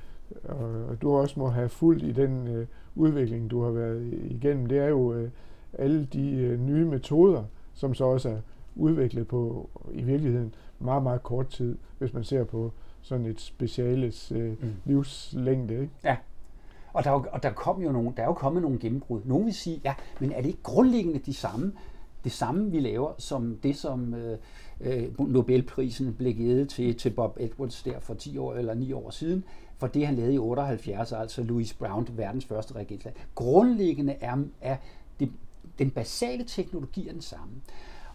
og 0.46 1.02
du 1.02 1.12
også 1.12 1.40
må 1.40 1.50
have 1.50 1.70
fulgt 1.70 2.04
i 2.04 2.12
den 2.12 2.48
øh, 2.48 2.68
udvikling, 2.96 3.52
du 3.52 3.64
har 3.64 3.72
været 3.72 4.14
igennem, 4.24 4.66
det 4.66 4.78
er 4.78 4.88
jo 4.88 5.14
øh, 5.14 5.30
alle 5.74 6.06
de 6.14 6.36
øh, 6.36 6.60
nye 6.60 6.86
metoder, 6.86 7.44
som 7.74 7.94
så 7.94 8.06
også 8.06 8.30
er 8.30 8.38
udviklet 8.76 9.28
på 9.28 9.70
i 9.92 10.02
virkeligheden 10.04 10.56
meget, 10.80 11.04
meget 11.04 11.24
kort 11.24 11.48
tid, 11.48 11.78
hvis 12.00 12.14
man 12.14 12.24
ser 12.24 12.44
på 12.44 12.72
sådan 13.04 13.26
et 13.26 13.42
speciales 13.42 14.32
øh, 14.32 14.64
mm. 14.64 14.74
livslængde. 14.86 15.74
Ikke? 15.74 15.94
Ja, 16.04 16.18
og 16.94 17.04
der, 17.04 17.12
er 17.12 17.16
og 17.16 17.44
der, 17.44 17.52
kom 17.52 17.82
jo 17.82 17.92
nogle, 17.92 18.14
der 18.18 18.24
er 18.24 18.28
jo 18.28 18.34
kommet 18.34 18.62
nogle 18.62 18.80
gennembrud. 18.80 19.22
Nogle 19.26 19.46
vil 19.46 19.54
sige, 19.54 19.82
ja, 19.84 19.94
men 20.20 20.32
er 20.32 20.42
det 20.42 20.48
ikke 20.48 20.64
grundlæggende 20.64 21.20
de 21.20 21.34
samme, 21.34 21.74
det 22.24 22.32
samme, 22.32 22.72
vi 22.72 22.80
laver, 22.80 23.14
som 23.18 23.60
det, 23.64 23.76
som 23.76 24.14
øh, 24.14 24.38
øh 24.82 25.20
Nobelprisen 25.20 26.14
blev 26.14 26.34
givet 26.34 26.70
til, 26.70 26.98
til 26.98 27.10
Bob 27.10 27.38
Edwards 27.40 27.84
der 27.84 28.00
for 28.00 28.14
10 28.14 28.38
år 28.38 28.54
eller 28.54 28.74
9 28.74 28.94
år 28.94 29.10
siden, 29.10 29.44
for 29.78 29.88
det 29.88 30.08
han 30.08 30.16
lavede 30.16 30.34
i 30.34 30.38
78, 30.38 31.12
altså 31.12 31.44
Louis 31.44 31.74
Brown, 31.74 32.08
verdens 32.12 32.46
første 32.46 32.76
reagensglas. 32.76 33.14
Grundlæggende 33.36 34.16
er, 34.22 34.38
er 34.62 34.78
det, 35.20 35.32
den 35.80 35.92
basale 35.92 36.44
teknologi 36.44 37.08
er 37.08 37.12
den 37.12 37.22
samme. 37.22 37.54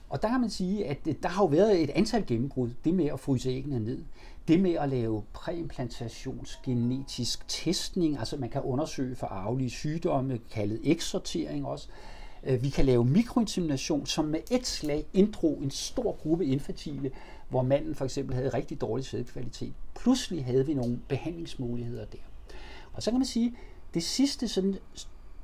Og 0.08 0.22
der 0.22 0.28
kan 0.28 0.40
man 0.40 0.50
sige, 0.50 0.86
at 0.86 0.98
der 1.22 1.28
har 1.28 1.42
jo 1.42 1.46
været 1.46 1.82
et 1.82 1.90
antal 1.90 2.26
gennembrud, 2.26 2.70
det 2.84 2.94
med 2.94 3.06
at 3.06 3.20
fryse 3.20 3.50
æggene 3.50 3.80
ned 3.80 3.98
det 4.48 4.60
med 4.60 4.74
at 4.74 4.88
lave 4.88 5.22
præimplantationsgenetisk 5.32 7.48
testning, 7.48 8.18
altså 8.18 8.36
man 8.36 8.50
kan 8.50 8.62
undersøge 8.62 9.16
for 9.16 9.26
arvelige 9.26 9.70
sygdomme, 9.70 10.38
kaldet 10.50 10.80
eksortering 10.84 11.66
også. 11.66 11.88
Øh, 12.44 12.62
vi 12.62 12.68
kan 12.68 12.84
lave 12.84 13.04
mikroinsemination, 13.04 14.06
som 14.06 14.24
med 14.24 14.40
et 14.50 14.66
slag 14.66 15.06
inddrog 15.12 15.60
en 15.62 15.70
stor 15.70 16.12
gruppe 16.12 16.46
infertile, 16.46 17.10
hvor 17.48 17.62
manden 17.62 17.94
for 17.94 18.04
eksempel 18.04 18.34
havde 18.34 18.48
rigtig 18.48 18.80
dårlig 18.80 19.04
sædkvalitet. 19.04 19.72
Pludselig 20.00 20.44
havde 20.44 20.66
vi 20.66 20.74
nogle 20.74 20.98
behandlingsmuligheder 21.08 22.04
der. 22.04 22.18
Og 22.92 23.02
så 23.02 23.10
kan 23.10 23.20
man 23.20 23.26
sige, 23.26 23.56
det 23.94 24.02
sidste 24.02 24.48
sådan, 24.48 24.76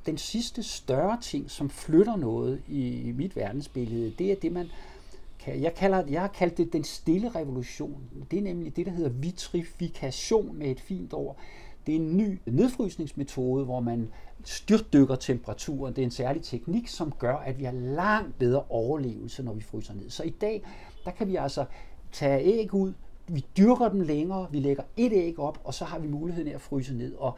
den 0.05 0.17
sidste 0.17 0.63
større 0.63 1.17
ting, 1.21 1.51
som 1.51 1.69
flytter 1.69 2.15
noget 2.15 2.61
i 2.67 3.11
mit 3.15 3.35
verdensbillede, 3.35 4.13
det 4.19 4.31
er 4.31 4.35
det, 4.35 4.51
man 4.51 4.69
jeg, 5.47 5.73
kalder, 5.75 6.03
jeg 6.09 6.21
har 6.21 6.27
kaldt 6.27 6.57
det 6.57 6.73
den 6.73 6.83
stille 6.83 7.29
revolution. 7.29 8.03
Det 8.31 8.39
er 8.39 8.43
nemlig 8.43 8.75
det, 8.75 8.85
der 8.85 8.91
hedder 8.91 9.09
vitrifikation 9.09 10.57
med 10.57 10.67
et 10.67 10.79
fint 10.79 11.13
ord. 11.13 11.37
Det 11.85 11.95
er 11.95 11.99
en 11.99 12.17
ny 12.17 12.39
nedfrysningsmetode, 12.45 13.65
hvor 13.65 13.79
man 13.79 14.09
styrtdykker 14.43 15.15
temperaturen. 15.15 15.95
Det 15.95 16.01
er 16.01 16.05
en 16.05 16.11
særlig 16.11 16.43
teknik, 16.43 16.87
som 16.87 17.11
gør, 17.19 17.35
at 17.35 17.59
vi 17.59 17.63
har 17.63 17.71
langt 17.71 18.39
bedre 18.39 18.63
overlevelse, 18.69 19.43
når 19.43 19.53
vi 19.53 19.61
fryser 19.61 19.93
ned. 19.93 20.09
Så 20.09 20.23
i 20.23 20.29
dag, 20.29 20.63
der 21.05 21.11
kan 21.11 21.27
vi 21.27 21.35
altså 21.35 21.65
tage 22.11 22.41
æg 22.43 22.73
ud, 22.73 22.93
vi 23.27 23.45
dyrker 23.57 23.89
dem 23.89 24.01
længere, 24.01 24.47
vi 24.51 24.59
lægger 24.59 24.83
et 24.97 25.11
æg 25.13 25.39
op, 25.39 25.61
og 25.63 25.73
så 25.73 25.85
har 25.85 25.99
vi 25.99 26.07
muligheden 26.07 26.47
af 26.47 26.55
at 26.55 26.61
fryse 26.61 26.95
ned. 26.95 27.13
Og 27.13 27.37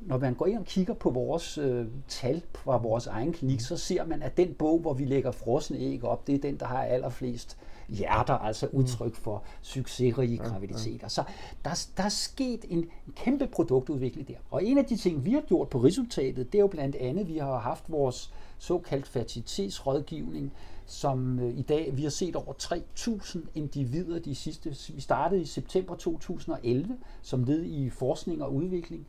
når 0.00 0.18
man 0.18 0.34
går 0.34 0.46
ind 0.46 0.58
og 0.58 0.64
kigger 0.64 0.94
på 0.94 1.10
vores 1.10 1.58
øh, 1.58 1.86
tal 2.08 2.42
fra 2.54 2.76
vores 2.76 3.06
egen 3.06 3.32
klinik, 3.32 3.60
så 3.60 3.76
ser 3.76 4.06
man, 4.06 4.22
at 4.22 4.36
den 4.36 4.54
bog, 4.54 4.78
hvor 4.78 4.94
vi 4.94 5.04
lægger 5.04 5.30
frosne 5.30 5.78
æg 5.78 6.04
op, 6.04 6.26
det 6.26 6.34
er 6.34 6.38
den, 6.38 6.56
der 6.56 6.66
har 6.66 6.84
allerflest 6.84 7.58
hjerter, 7.88 8.34
altså 8.34 8.68
mm. 8.72 8.78
udtryk 8.78 9.14
for 9.14 9.42
succesrige 9.62 10.36
graviditeter. 10.36 11.08
Så 11.08 11.22
der, 11.64 11.86
der 11.96 12.02
er 12.02 12.08
sket 12.08 12.64
en 12.68 12.86
kæmpe 13.14 13.46
produktudvikling 13.46 14.28
der. 14.28 14.34
Og 14.50 14.64
en 14.64 14.78
af 14.78 14.84
de 14.84 14.96
ting, 14.96 15.24
vi 15.24 15.32
har 15.32 15.40
gjort 15.40 15.68
på 15.68 15.78
resultatet, 15.78 16.52
det 16.52 16.58
er 16.58 16.62
jo 16.62 16.66
blandt 16.66 16.96
andet, 16.96 17.20
at 17.20 17.28
vi 17.28 17.38
har 17.38 17.58
haft 17.58 17.84
vores 17.88 18.32
såkaldt 18.58 19.06
fertilitetsrådgivning, 19.06 20.52
som 20.86 21.38
øh, 21.38 21.58
i 21.58 21.62
dag, 21.62 21.96
vi 21.96 22.02
har 22.02 22.10
set 22.10 22.36
over 22.36 22.52
3.000 22.52 23.38
individer 23.54 24.18
de 24.18 24.34
sidste, 24.34 24.76
vi 24.94 25.00
startede 25.00 25.40
i 25.40 25.44
september 25.44 25.94
2011 25.94 26.96
som 27.22 27.44
led 27.44 27.64
i 27.64 27.90
forskning 27.90 28.42
og 28.42 28.54
udvikling, 28.54 29.06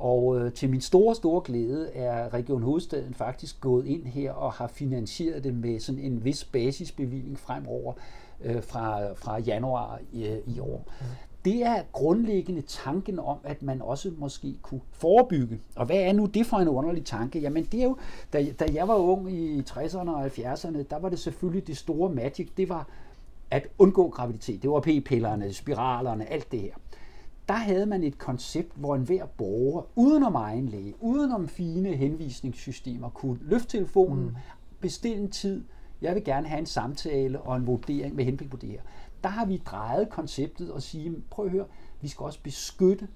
og 0.00 0.40
øh, 0.40 0.52
til 0.52 0.70
min 0.70 0.80
store, 0.80 1.14
store 1.14 1.42
glæde 1.44 1.90
er 1.94 2.34
Region 2.34 2.62
Hovedstaden 2.62 3.14
faktisk 3.14 3.60
gået 3.60 3.86
ind 3.86 4.06
her 4.06 4.32
og 4.32 4.52
har 4.52 4.66
finansieret 4.66 5.44
det 5.44 5.54
med 5.54 5.80
sådan 5.80 6.00
en 6.00 6.24
vis 6.24 6.44
basisbevilling 6.44 7.38
fremover 7.38 7.92
øh, 8.44 8.62
fra, 8.62 9.12
fra 9.12 9.38
januar 9.38 10.00
i, 10.12 10.36
i 10.46 10.60
år. 10.60 10.92
Det 11.44 11.62
er 11.62 11.82
grundlæggende 11.92 12.60
tanken 12.60 13.18
om, 13.18 13.38
at 13.44 13.62
man 13.62 13.82
også 13.82 14.12
måske 14.18 14.54
kunne 14.62 14.80
forebygge. 14.92 15.60
Og 15.76 15.86
hvad 15.86 15.96
er 15.96 16.12
nu 16.12 16.26
det 16.26 16.46
for 16.46 16.56
en 16.56 16.68
underlig 16.68 17.04
tanke? 17.04 17.38
Jamen 17.38 17.64
det 17.64 17.80
er 17.80 17.84
jo, 17.84 17.96
da, 18.32 18.46
da 18.60 18.66
jeg 18.74 18.88
var 18.88 18.94
ung 18.94 19.32
i 19.32 19.60
60'erne 19.60 20.10
og 20.10 20.26
70'erne, 20.26 20.82
der 20.90 20.98
var 20.98 21.08
det 21.08 21.18
selvfølgelig 21.18 21.66
det 21.66 21.76
store 21.76 22.10
magic, 22.10 22.48
det 22.56 22.68
var 22.68 22.88
at 23.50 23.66
undgå 23.78 24.08
graviditet. 24.08 24.62
Det 24.62 24.70
var 24.70 24.80
p-pillerne, 24.80 25.52
spiralerne, 25.52 26.32
alt 26.32 26.52
det 26.52 26.60
her 26.60 26.74
der 27.50 27.56
havde 27.56 27.86
man 27.86 28.02
et 28.02 28.18
koncept, 28.18 28.72
hvor 28.76 28.94
enhver 28.94 29.26
borger, 29.26 29.82
uden 29.96 30.22
om 30.22 30.34
egen 30.34 30.68
læge, 30.68 30.94
uden 31.00 31.32
om 31.32 31.48
fine 31.48 31.96
henvisningssystemer, 31.96 33.08
kunne 33.08 33.38
løfte 33.42 33.68
telefonen, 33.68 34.24
mm. 34.24 34.34
bestille 34.80 35.16
en 35.22 35.30
tid, 35.30 35.64
jeg 36.00 36.14
vil 36.14 36.24
gerne 36.24 36.48
have 36.48 36.58
en 36.58 36.66
samtale 36.66 37.40
og 37.40 37.56
en 37.56 37.66
vurdering 37.66 38.14
med 38.14 38.24
henblik 38.24 38.50
på 38.50 38.56
det 38.56 38.68
her. 38.68 38.80
Der 39.22 39.28
har 39.28 39.44
vi 39.44 39.56
drejet 39.56 40.10
konceptet 40.10 40.72
og 40.72 40.82
sige, 40.82 41.14
prøv 41.30 41.44
at 41.44 41.50
høre, 41.50 41.66
vi 42.00 42.08
skal 42.08 42.24
også 42.24 42.42
beskytte, 42.42 43.08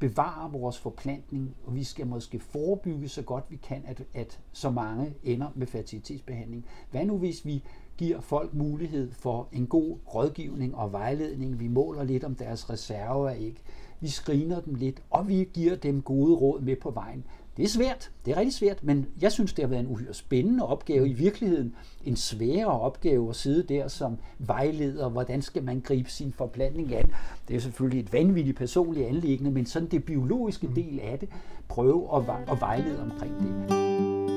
bevare 0.00 0.52
vores 0.52 0.78
forplantning, 0.78 1.56
og 1.66 1.74
vi 1.74 1.84
skal 1.84 2.06
måske 2.06 2.40
forebygge 2.40 3.08
så 3.08 3.22
godt 3.22 3.44
vi 3.48 3.56
kan, 3.56 3.82
at, 3.86 4.02
at 4.14 4.40
så 4.52 4.70
mange 4.70 5.14
ender 5.24 5.48
med 5.54 5.66
fertilitetsbehandling. 5.66 6.66
Hvad 6.90 7.04
nu 7.04 7.18
hvis 7.18 7.44
vi 7.44 7.62
giver 8.00 8.20
folk 8.20 8.54
mulighed 8.54 9.12
for 9.12 9.48
en 9.52 9.66
god 9.66 9.96
rådgivning 10.14 10.74
og 10.74 10.92
vejledning. 10.92 11.60
Vi 11.60 11.68
måler 11.68 12.04
lidt 12.04 12.24
om 12.24 12.34
deres 12.34 12.70
reserver 12.70 13.30
ikke. 13.30 13.60
Vi 14.00 14.08
screener 14.08 14.60
dem 14.60 14.74
lidt, 14.74 15.02
og 15.10 15.28
vi 15.28 15.48
giver 15.52 15.76
dem 15.76 16.02
gode 16.02 16.34
råd 16.34 16.60
med 16.60 16.76
på 16.76 16.90
vejen. 16.90 17.24
Det 17.56 17.64
er 17.64 17.68
svært, 17.68 18.10
det 18.24 18.32
er 18.32 18.36
rigtig 18.36 18.54
svært, 18.54 18.84
men 18.84 19.06
jeg 19.20 19.32
synes, 19.32 19.52
det 19.52 19.62
har 19.62 19.68
været 19.68 19.80
en 19.80 19.86
uhyre 19.86 20.14
spændende 20.14 20.66
opgave. 20.66 21.08
I 21.08 21.12
virkeligheden 21.12 21.74
en 22.04 22.16
sværere 22.16 22.80
opgave 22.80 23.28
at 23.28 23.36
sidde 23.36 23.62
der 23.74 23.88
som 23.88 24.18
vejleder. 24.38 25.08
Hvordan 25.08 25.42
skal 25.42 25.64
man 25.64 25.80
gribe 25.80 26.10
sin 26.10 26.32
forplantning 26.32 26.94
an? 26.94 27.10
Det 27.48 27.56
er 27.56 27.60
selvfølgelig 27.60 28.00
et 28.00 28.12
vanvittigt 28.12 28.56
personligt 28.56 29.06
anlæggende, 29.06 29.50
men 29.50 29.66
sådan 29.66 29.88
det 29.88 30.04
biologiske 30.04 30.70
del 30.76 31.00
af 31.00 31.18
det, 31.18 31.28
prøve 31.68 32.16
at, 32.16 32.22
at 32.52 32.60
vejlede 32.60 33.02
omkring 33.02 33.34
det. 33.40 34.29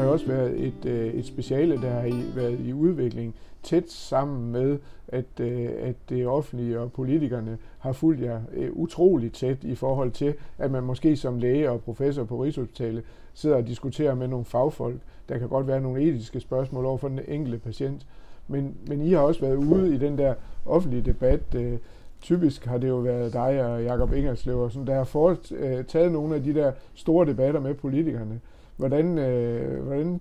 Har 0.00 0.06
har 0.06 0.12
også 0.12 0.26
været 0.26 0.66
et, 0.66 0.84
øh, 0.86 1.14
et 1.14 1.26
speciale, 1.26 1.82
der 1.82 1.90
har 1.90 2.04
i, 2.04 2.24
været 2.34 2.60
i 2.60 2.72
udvikling 2.72 3.34
tæt 3.62 3.90
sammen 3.90 4.52
med, 4.52 4.78
at, 5.08 5.40
øh, 5.40 5.68
at 5.80 5.94
det 6.08 6.26
offentlige 6.26 6.80
og 6.80 6.92
politikerne 6.92 7.58
har 7.78 7.92
fulgt 7.92 8.22
jer 8.22 8.40
øh, 8.52 8.72
utroligt 8.72 9.34
tæt 9.34 9.64
i 9.64 9.74
forhold 9.74 10.10
til, 10.10 10.34
at 10.58 10.70
man 10.70 10.82
måske 10.82 11.16
som 11.16 11.38
læge 11.38 11.70
og 11.70 11.80
professor 11.80 12.24
på 12.24 12.42
Rigshospitalet 12.42 13.04
sidder 13.34 13.56
og 13.56 13.66
diskuterer 13.66 14.14
med 14.14 14.28
nogle 14.28 14.44
fagfolk. 14.44 15.00
Der 15.28 15.38
kan 15.38 15.48
godt 15.48 15.66
være 15.66 15.80
nogle 15.80 16.02
etiske 16.02 16.40
spørgsmål 16.40 16.84
over 16.84 16.96
for 16.96 17.08
den 17.08 17.20
enkelte 17.28 17.58
patient. 17.58 18.06
Men, 18.48 18.76
men 18.86 19.02
I 19.02 19.12
har 19.12 19.20
også 19.20 19.40
været 19.40 19.56
ude 19.56 19.94
i 19.94 19.98
den 19.98 20.18
der 20.18 20.34
offentlige 20.66 21.02
debat. 21.02 21.54
Øh. 21.54 21.78
typisk 22.20 22.64
har 22.64 22.78
det 22.78 22.88
jo 22.88 22.96
været 22.96 23.32
dig 23.32 23.64
og 23.66 23.82
Jakob 23.82 24.12
Ingerslev, 24.12 24.60
og 24.60 24.72
sådan, 24.72 24.86
der 24.86 24.94
har 24.94 25.04
foretaget 25.04 26.06
øh, 26.06 26.12
nogle 26.12 26.34
af 26.34 26.42
de 26.42 26.54
der 26.54 26.72
store 26.94 27.26
debatter 27.26 27.60
med 27.60 27.74
politikerne. 27.74 28.40
Hvordan, 28.80 29.18
øh, 29.18 29.82
hvordan 29.82 30.20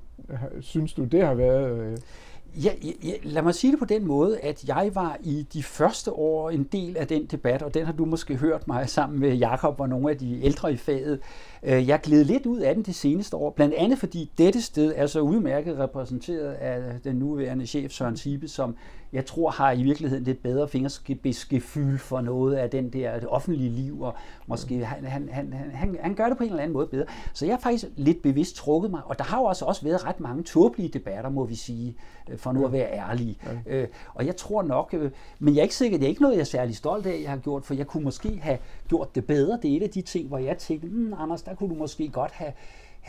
synes 0.62 0.94
du, 0.94 1.04
det 1.04 1.26
har 1.26 1.34
været? 1.34 1.80
Øh? 1.80 1.98
Ja, 2.64 2.72
ja, 3.04 3.12
lad 3.24 3.42
mig 3.42 3.56
sige 3.56 3.72
det 3.72 3.80
på 3.80 3.86
den 3.86 4.08
måde, 4.08 4.40
at 4.40 4.68
jeg 4.68 4.92
var 4.94 5.18
i 5.24 5.48
de 5.54 5.64
første 5.64 6.12
år 6.12 6.50
en 6.50 6.64
del 6.64 6.98
af 6.98 7.08
den 7.08 7.26
debat, 7.26 7.62
og 7.62 7.74
den 7.74 7.86
har 7.86 7.94
du 7.94 8.06
måske 8.06 8.36
hørt 8.36 8.68
mig 8.68 8.90
sammen 8.90 9.20
med 9.20 9.36
Jakob 9.36 9.80
og 9.80 9.90
nogle 9.90 10.10
af 10.10 10.18
de 10.18 10.44
ældre 10.44 10.74
i 10.74 10.78
faget. 10.78 11.20
Øh, 11.64 11.88
jeg 11.88 12.00
gled 12.02 12.24
lidt 12.24 12.46
ud 12.46 12.60
af 12.60 12.76
den 12.76 12.84
det 12.84 12.96
seneste 12.96 13.38
år, 13.38 13.50
blandt 13.50 13.74
andet 13.76 14.00
fordi 14.00 14.32
dette 14.38 14.62
sted 14.62 14.94
er 14.96 15.08
så 15.08 15.20
udmærket 15.20 15.80
repræsenteret 15.80 16.54
af 16.54 16.82
den 17.04 17.16
nuværende 17.16 17.66
chef 17.66 17.92
Søren 17.92 18.18
Sibe, 18.18 18.48
som 18.48 18.76
jeg 19.14 19.26
tror 19.26 19.50
har 19.50 19.72
i 19.72 19.84
virkeligheden 19.84 20.24
lidt 20.24 20.44
bedre 20.44 20.68
fingerspidsgefyld 20.68 22.00
for 22.00 22.22
noget 22.22 22.56
af 22.56 22.70
den 22.70 22.90
der 22.90 23.20
det 23.20 23.30
offentlige 23.30 23.70
liv, 23.70 24.02
og 24.02 24.16
måske 24.48 24.86
han, 24.86 25.06
han, 25.06 25.30
han, 25.32 25.54
han, 25.74 25.98
han 26.02 26.14
gør 26.14 26.28
det 26.30 26.38
på 26.38 26.44
en 26.44 26.50
eller 26.50 26.64
anden 26.64 26.74
måde 26.74 26.88
bedre. 26.88 27.06
Så 27.34 27.46
jeg 27.46 27.56
har 27.56 27.60
faktisk 27.60 27.86
lidt 27.96 28.22
bevidst 28.22 28.56
trukket 28.56 28.92
mig, 28.92 29.02
og 29.06 29.18
der 29.18 29.24
har 29.24 29.40
jo 29.40 29.44
også, 29.44 29.66
også 29.66 29.84
været 29.84 30.06
ret 30.06 30.20
mange 30.20 30.44
tåbelige 30.44 30.90
debatter, 30.90 31.30
må 31.30 31.46
vi 31.46 31.56
sige, 31.56 31.96
øh, 32.30 32.38
for 32.38 32.52
nu 32.52 32.66
at 32.66 32.72
være 32.72 32.92
ærlige. 32.92 33.38
Ja. 33.66 33.76
Øh, 33.76 33.88
og 34.14 34.26
jeg 34.26 34.36
tror 34.36 34.64
nok, 34.64 34.96
men 35.40 35.54
jeg 35.54 35.60
er 35.60 35.64
ikke 35.64 35.76
sikker, 35.76 35.98
det 35.98 36.06
er 36.06 36.10
ikke 36.10 36.22
noget, 36.22 36.36
jeg 36.36 36.42
er 36.42 36.46
særlig 36.46 36.76
stolt 36.76 37.06
af, 37.06 37.22
jeg 37.22 37.30
har 37.30 37.38
gjort, 37.38 37.66
for 37.66 37.74
jeg 37.74 37.88
kunne 37.88 38.04
måske 38.04 38.40
have 38.42 38.58
gjort 38.88 39.16
det 39.16 39.26
bedre. 39.26 39.60
Det 39.62 39.74
er 39.74 39.78
et 39.78 39.84
af 39.84 39.90
de 39.90 40.02
ting, 40.02 40.28
hvor 40.28 40.38
jeg 40.38 40.58
tænkte, 40.58 40.88
hmm, 40.88 41.14
Anders, 41.18 41.42
der 41.42 41.56
kunne 41.56 41.70
du 41.70 41.76
måske 41.76 42.08
godt 42.10 42.32
have, 42.32 42.52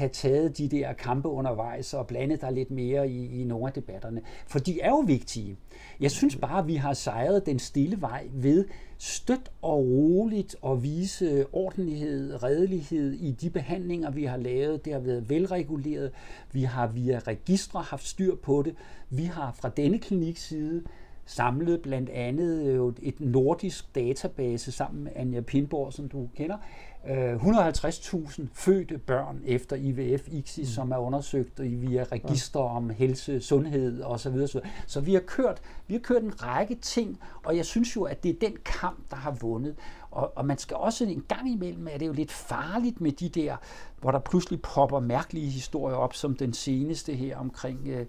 have 0.00 0.10
taget 0.12 0.58
de 0.58 0.68
der 0.68 0.92
kampe 0.92 1.28
undervejs 1.28 1.94
og 1.94 2.06
blandet 2.06 2.40
dig 2.40 2.52
lidt 2.52 2.70
mere 2.70 3.10
i, 3.10 3.40
i 3.40 3.44
nogle 3.44 3.66
af 3.66 3.72
debatterne. 3.72 4.20
For 4.46 4.58
de 4.58 4.80
er 4.80 4.88
jo 4.88 4.98
vigtige. 4.98 5.56
Jeg 6.00 6.10
synes 6.10 6.36
bare, 6.36 6.58
at 6.58 6.66
vi 6.66 6.74
har 6.74 6.92
sejret 6.92 7.46
den 7.46 7.58
stille 7.58 8.00
vej 8.00 8.28
ved 8.32 8.64
støt 8.98 9.50
og 9.62 9.78
roligt 9.78 10.56
at 10.66 10.82
vise 10.82 11.46
ordentlighed, 11.52 12.42
redelighed 12.42 13.12
i 13.12 13.30
de 13.30 13.50
behandlinger, 13.50 14.10
vi 14.10 14.24
har 14.24 14.36
lavet. 14.36 14.84
Det 14.84 14.92
har 14.92 15.00
været 15.00 15.30
velreguleret. 15.30 16.12
Vi 16.52 16.62
har 16.62 16.86
via 16.86 17.18
registre 17.18 17.82
haft 17.82 18.06
styr 18.06 18.34
på 18.34 18.62
det. 18.62 18.74
Vi 19.10 19.24
har 19.24 19.52
fra 19.52 19.68
denne 19.68 19.98
kliniks 19.98 20.48
side 20.48 20.82
samlet 21.30 21.82
blandt 21.82 22.10
andet 22.10 22.66
øh, 22.66 22.92
et 23.02 23.20
nordisk 23.20 23.94
database 23.94 24.72
sammen 24.72 25.04
med 25.04 25.12
Anja 25.14 25.40
Pindborg, 25.40 25.92
som 25.92 26.08
du 26.08 26.28
kender, 26.36 26.56
150.000 27.04 28.42
øh, 28.42 28.48
fødte 28.52 28.98
børn 28.98 29.42
efter 29.44 29.76
IVF 29.76 30.28
ICSI, 30.28 30.60
mm. 30.60 30.66
som 30.66 30.92
er 30.92 30.96
undersøgt 30.96 31.60
via 31.62 32.04
register 32.12 32.60
om 32.60 32.90
helse, 32.90 33.40
sundhed 33.40 34.02
osv. 34.02 34.46
Så, 34.46 34.60
så 34.86 35.00
vi 35.00 35.12
har 35.12 35.20
kørt 35.20 35.62
vi 35.86 35.94
har 35.94 36.00
kørt 36.00 36.22
en 36.22 36.42
række 36.42 36.74
ting, 36.74 37.20
og 37.44 37.56
jeg 37.56 37.66
synes 37.66 37.96
jo, 37.96 38.02
at 38.02 38.22
det 38.22 38.28
er 38.28 38.48
den 38.48 38.56
kamp, 38.64 39.10
der 39.10 39.16
har 39.16 39.30
vundet. 39.30 39.76
Og, 40.10 40.32
og 40.36 40.46
man 40.46 40.58
skal 40.58 40.76
også 40.76 41.04
en 41.04 41.24
gang 41.28 41.50
imellem, 41.52 41.88
at 41.88 41.94
det 41.94 42.02
er 42.02 42.06
jo 42.06 42.12
lidt 42.12 42.32
farligt 42.32 43.00
med 43.00 43.12
de 43.12 43.28
der, 43.28 43.56
hvor 44.00 44.10
der 44.10 44.18
pludselig 44.18 44.62
popper 44.62 45.00
mærkelige 45.00 45.50
historier 45.50 45.96
op, 45.96 46.14
som 46.14 46.36
den 46.36 46.52
seneste 46.52 47.14
her 47.14 47.36
omkring 47.36 47.88
øh, 47.88 48.06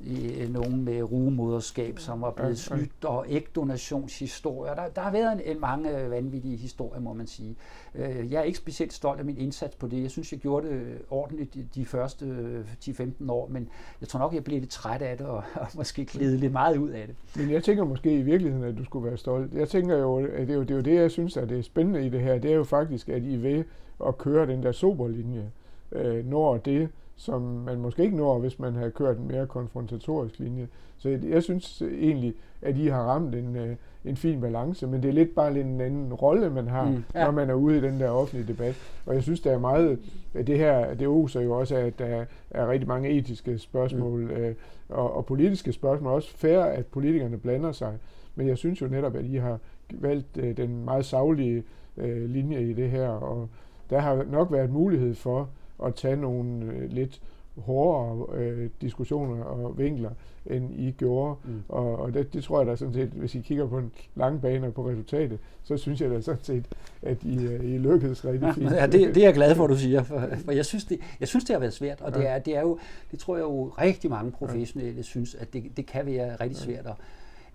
i 0.00 0.46
nogen 0.50 0.84
med 0.84 1.02
rugemoderskab, 1.02 1.98
som 1.98 2.22
var 2.22 2.30
blevet 2.30 2.58
snydt, 2.58 3.04
og 3.04 3.26
ægdonationshistorier. 3.28 4.74
Der, 4.74 4.88
der 4.88 5.00
har 5.00 5.12
været 5.12 5.32
en, 5.32 5.40
en 5.44 5.60
mange 5.60 6.10
vanvittige 6.10 6.56
historier, 6.56 7.00
må 7.00 7.12
man 7.12 7.26
sige. 7.26 7.56
Øh, 7.94 8.32
jeg 8.32 8.38
er 8.38 8.42
ikke 8.42 8.58
specielt 8.58 8.92
stolt 8.92 9.18
af 9.18 9.24
min 9.24 9.38
indsats 9.38 9.76
på 9.76 9.86
det. 9.86 10.02
Jeg 10.02 10.10
synes, 10.10 10.32
jeg 10.32 10.40
gjorde 10.40 10.68
det 10.68 10.98
ordentligt 11.10 11.74
de 11.74 11.84
første 11.84 12.64
10-15 12.84 13.30
år, 13.30 13.48
men 13.48 13.68
jeg 14.00 14.08
tror 14.08 14.18
nok, 14.18 14.34
jeg 14.34 14.44
blev 14.44 14.60
lidt 14.60 14.70
træt 14.70 15.02
af 15.02 15.16
det, 15.18 15.26
og, 15.26 15.36
og 15.54 15.66
måske 15.74 16.04
glide 16.04 16.36
lidt 16.36 16.52
meget 16.52 16.76
ud 16.76 16.90
af 16.90 17.06
det. 17.06 17.16
Men 17.36 17.50
jeg 17.50 17.64
tænker 17.64 17.84
måske 17.84 18.18
i 18.18 18.22
virkeligheden, 18.22 18.64
at 18.64 18.78
du 18.78 18.84
skulle 18.84 19.06
være 19.06 19.16
stolt. 19.16 19.54
Jeg 19.54 19.68
tænker 19.68 19.96
jo, 19.96 20.16
at 20.16 20.48
det 20.48 20.50
er 20.50 20.54
jo 20.54 20.62
det, 20.62 20.70
er 20.70 20.74
jo 20.74 20.80
det 20.80 20.94
jeg 20.94 21.10
synes, 21.10 21.36
at 21.36 21.48
det 21.48 21.58
er 21.58 21.62
spændende 21.62 22.06
i 22.06 22.08
det 22.08 22.20
her. 22.20 22.38
Det 22.38 22.50
er 22.50 22.56
jo 22.56 22.64
faktisk, 22.64 23.08
at 23.08 23.22
I 23.22 23.34
er 23.34 23.38
ved 23.38 23.64
at 24.06 24.18
køre 24.18 24.46
den 24.46 24.62
der 24.62 24.72
soberlinje, 24.72 25.50
øh, 25.92 26.26
når 26.26 26.56
det 26.56 26.88
som 27.16 27.42
man 27.42 27.78
måske 27.78 28.02
ikke 28.02 28.16
når, 28.16 28.38
hvis 28.38 28.58
man 28.58 28.74
havde 28.74 28.90
kørt 28.90 29.18
en 29.18 29.28
mere 29.28 29.46
konfrontatorisk 29.46 30.38
linje. 30.38 30.68
Så 30.98 31.08
jeg, 31.08 31.24
jeg 31.24 31.42
synes 31.42 31.82
egentlig, 31.82 32.34
at 32.62 32.76
I 32.76 32.86
har 32.86 33.02
ramt 33.02 33.34
en, 33.34 33.56
øh, 33.56 33.76
en 34.04 34.16
fin 34.16 34.40
balance, 34.40 34.86
men 34.86 35.02
det 35.02 35.08
er 35.08 35.12
lidt 35.12 35.34
bare 35.34 35.54
lidt 35.54 35.66
en 35.66 35.80
anden 35.80 36.14
rolle, 36.14 36.50
man 36.50 36.68
har, 36.68 36.84
mm, 36.84 37.04
ja. 37.14 37.24
når 37.24 37.30
man 37.30 37.50
er 37.50 37.54
ude 37.54 37.78
i 37.78 37.80
den 37.80 38.00
der 38.00 38.10
offentlige 38.10 38.48
debat. 38.52 38.74
Og 39.06 39.14
jeg 39.14 39.22
synes, 39.22 39.40
der 39.40 39.52
er 39.52 39.58
meget, 39.58 39.98
at 40.34 40.46
det 40.46 40.58
her, 40.58 40.94
det 40.94 41.08
oser 41.08 41.40
jo 41.40 41.58
også 41.58 41.76
at 41.76 41.98
der 41.98 42.24
er 42.50 42.68
rigtig 42.68 42.88
mange 42.88 43.10
etiske 43.10 43.58
spørgsmål 43.58 44.20
mm. 44.20 44.30
øh, 44.30 44.54
og, 44.88 45.16
og 45.16 45.26
politiske 45.26 45.72
spørgsmål. 45.72 46.12
Også 46.12 46.36
fair, 46.36 46.60
at 46.60 46.86
politikerne 46.86 47.38
blander 47.38 47.72
sig. 47.72 47.98
Men 48.34 48.48
jeg 48.48 48.58
synes 48.58 48.82
jo 48.82 48.86
netop, 48.86 49.16
at 49.16 49.24
I 49.24 49.36
har 49.36 49.58
valgt 49.90 50.36
øh, 50.36 50.56
den 50.56 50.84
meget 50.84 51.04
savlige 51.04 51.62
øh, 51.96 52.30
linje 52.30 52.62
i 52.62 52.72
det 52.72 52.90
her, 52.90 53.08
og 53.08 53.48
der 53.90 53.98
har 53.98 54.24
nok 54.30 54.52
været 54.52 54.70
mulighed 54.70 55.14
for, 55.14 55.48
at 55.84 55.94
tage 55.94 56.16
nogle 56.16 56.72
øh, 56.72 56.90
lidt 56.90 57.20
hårdere 57.56 58.38
øh, 58.38 58.70
diskussioner 58.80 59.44
og 59.44 59.78
vinkler, 59.78 60.10
end 60.46 60.80
I 60.80 60.90
gjorde. 60.90 61.36
Mm. 61.44 61.62
Og, 61.68 61.98
og 61.98 62.14
det, 62.14 62.34
det 62.34 62.44
tror 62.44 62.60
jeg 62.60 62.66
da 62.66 62.76
sådan 62.76 62.94
set, 62.94 63.08
hvis 63.08 63.34
I 63.34 63.40
kigger 63.40 63.66
på 63.66 63.78
en 63.78 63.92
lang 64.14 64.40
bane 64.40 64.66
og 64.66 64.74
på 64.74 64.88
resultatet, 64.88 65.38
så 65.62 65.76
synes 65.76 66.00
jeg 66.00 66.10
da 66.10 66.20
sådan 66.20 66.44
set, 66.44 66.66
at 67.02 67.22
I, 67.22 67.46
øh, 67.46 67.64
I 67.64 67.78
lykkedes 67.78 68.24
rigtig 68.24 68.54
fint. 68.54 68.72
Ja, 68.72 68.86
det, 68.86 69.14
det 69.14 69.16
er 69.16 69.26
jeg 69.26 69.34
glad 69.34 69.54
for, 69.54 69.64
at 69.64 69.70
du 69.70 69.76
siger, 69.76 70.02
for, 70.02 70.28
for 70.44 70.52
jeg, 70.52 70.64
synes, 70.64 70.84
det, 70.84 70.98
jeg 71.20 71.28
synes, 71.28 71.44
det 71.44 71.54
har 71.54 71.60
været 71.60 71.72
svært, 71.72 72.00
og 72.00 72.12
ja. 72.12 72.18
det, 72.18 72.28
er, 72.28 72.38
det 72.38 72.56
er 72.56 72.60
jo, 72.60 72.78
det 73.10 73.18
tror 73.18 73.36
jeg 73.36 73.42
jo 73.42 73.64
rigtig 73.68 74.10
mange 74.10 74.32
professionelle 74.32 74.96
ja. 74.96 75.02
synes, 75.02 75.34
at 75.34 75.52
det, 75.52 75.76
det 75.76 75.86
kan 75.86 76.06
være 76.06 76.36
rigtig 76.36 76.58
svært 76.58 76.86
at 76.86 76.94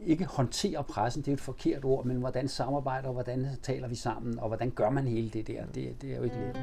ikke 0.05 0.25
håndtere 0.25 0.83
pressen, 0.83 1.21
det 1.21 1.27
er 1.27 1.33
et 1.33 1.41
forkert 1.41 1.85
ord, 1.85 2.05
men 2.05 2.17
hvordan 2.17 2.47
samarbejder, 2.47 3.07
og 3.07 3.13
hvordan 3.13 3.47
taler 3.63 3.87
vi 3.87 3.95
sammen, 3.95 4.39
og 4.39 4.47
hvordan 4.47 4.69
gør 4.69 4.89
man 4.89 5.07
hele 5.07 5.29
det 5.29 5.47
der, 5.47 5.63
det, 5.75 6.01
det 6.01 6.11
er 6.11 6.17
jo 6.17 6.23
ikke 6.23 6.35
let. 6.35 6.59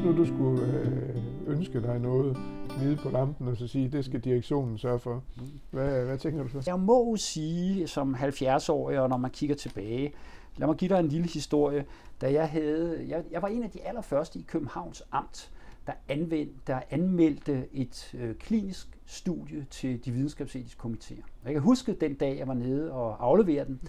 Hvis 0.00 0.10
nu 0.10 0.16
du 0.16 0.26
skulle 0.26 0.62
øh, 0.66 1.22
ønske 1.46 1.82
dig 1.82 1.98
noget 1.98 2.36
nede 2.78 2.96
på 2.96 3.10
lampen, 3.10 3.48
og 3.48 3.56
så 3.56 3.66
sige, 3.66 3.88
det 3.88 4.04
skal 4.04 4.20
direktionen 4.20 4.78
sørge 4.78 4.98
for, 4.98 5.22
hvad, 5.70 6.04
hvad 6.04 6.18
tænker 6.18 6.42
du 6.42 6.48
så? 6.48 6.62
Jeg 6.66 6.80
må 6.80 7.16
sige, 7.16 7.86
som 7.86 8.14
70-årig, 8.14 9.00
og 9.00 9.08
når 9.08 9.16
man 9.16 9.30
kigger 9.30 9.56
tilbage, 9.56 10.12
lad 10.56 10.66
mig 10.66 10.76
give 10.76 10.88
dig 10.88 11.00
en 11.00 11.08
lille 11.08 11.28
historie. 11.28 11.84
Da 12.20 12.32
jeg 12.32 12.48
havde, 12.48 13.06
jeg, 13.08 13.24
jeg 13.30 13.42
var 13.42 13.48
en 13.48 13.62
af 13.62 13.70
de 13.70 13.80
allerførste 13.80 14.38
i 14.38 14.42
Københavns 14.42 15.02
Amt, 15.12 15.50
der, 15.86 15.92
anvendte, 16.08 16.54
der 16.66 16.80
anmeldte 16.90 17.66
et 17.72 18.14
øh, 18.18 18.34
klinisk 18.34 18.98
studie 19.06 19.66
til 19.70 20.04
de 20.04 20.10
videnskabsetiske 20.10 20.80
komitéer. 20.86 21.24
Jeg 21.44 21.52
kan 21.52 21.62
huske 21.62 21.92
den 21.92 22.14
dag, 22.14 22.38
jeg 22.38 22.48
var 22.48 22.54
nede 22.54 22.92
og 22.92 23.26
afleverede 23.26 23.66
den, 23.66 23.80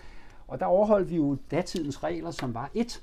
og 0.48 0.60
der 0.60 0.66
overholdt 0.66 1.10
vi 1.10 1.16
jo 1.16 1.38
datidens 1.52 2.04
regler, 2.04 2.32
som 2.32 2.54
var 2.54 2.72
et, 2.74 3.02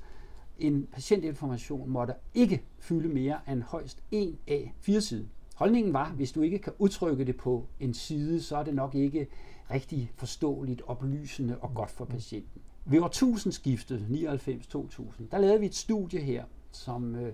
en 0.59 0.87
patientinformation 0.91 1.89
måtte 1.89 2.13
ikke 2.33 2.63
fylde 2.79 3.09
mere 3.09 3.39
end 3.51 3.61
højst 3.61 4.03
en 4.11 4.39
A4-side. 4.51 5.27
Holdningen 5.55 5.93
var, 5.93 6.09
hvis 6.09 6.31
du 6.31 6.41
ikke 6.41 6.59
kan 6.59 6.73
udtrykke 6.77 7.25
det 7.25 7.37
på 7.37 7.67
en 7.79 7.93
side, 7.93 8.41
så 8.41 8.57
er 8.57 8.63
det 8.63 8.73
nok 8.73 8.95
ikke 8.95 9.27
rigtig 9.71 10.11
forståeligt, 10.15 10.81
oplysende 10.87 11.57
og 11.57 11.73
godt 11.73 11.91
for 11.91 12.05
patienten. 12.05 12.61
Ved 12.85 12.99
årtusindskiftet, 12.99 14.05
99-2000, 14.09 15.23
der 15.31 15.37
lavede 15.37 15.59
vi 15.59 15.65
et 15.65 15.75
studie 15.75 16.19
her, 16.19 16.43
som 16.71 17.15
øh, 17.15 17.33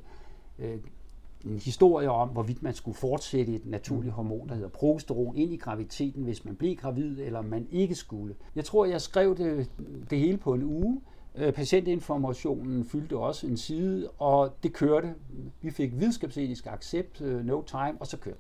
øh, 0.60 0.78
en 1.46 1.60
historie 1.60 2.10
om, 2.10 2.30
hvorvidt 2.30 2.64
man 2.64 2.74
skulle 2.74 2.98
fortsætte 2.98 3.56
et 3.56 3.66
naturligt 3.66 4.14
hormon, 4.14 4.50
der 4.50 4.56
hedder 4.56 4.70
progesteron, 4.70 5.36
ind 5.36 5.54
i 5.54 5.58
graviditeten, 5.58 6.24
hvis 6.24 6.46
man 6.46 6.56
blev 6.56 6.76
gravid, 6.76 7.20
eller 7.20 7.42
man 7.42 7.68
ikke 7.72 7.96
skulle. 7.96 8.36
Jeg 8.56 8.66
tror, 8.66 8.86
jeg 8.86 9.02
skrev 9.02 9.38
det, 9.38 9.72
det 10.10 10.20
hele 10.20 10.38
på 10.38 10.54
en 10.54 10.64
uge. 10.64 11.02
Øh, 11.38 11.54
patientinformationen 11.54 12.86
fyldte 12.86 13.18
også 13.18 13.48
en 13.48 13.58
side, 13.58 14.10
og 14.18 14.58
det 14.64 14.74
kørte. 14.74 15.14
Vi 15.62 15.72
fik 15.72 16.00
videnskabsetisk 16.00 16.68
accept, 16.68 17.22
øh, 17.22 17.46
no 17.46 17.62
time, 17.62 17.94
og 18.00 18.08
så 18.08 18.18
kørte 18.18 18.38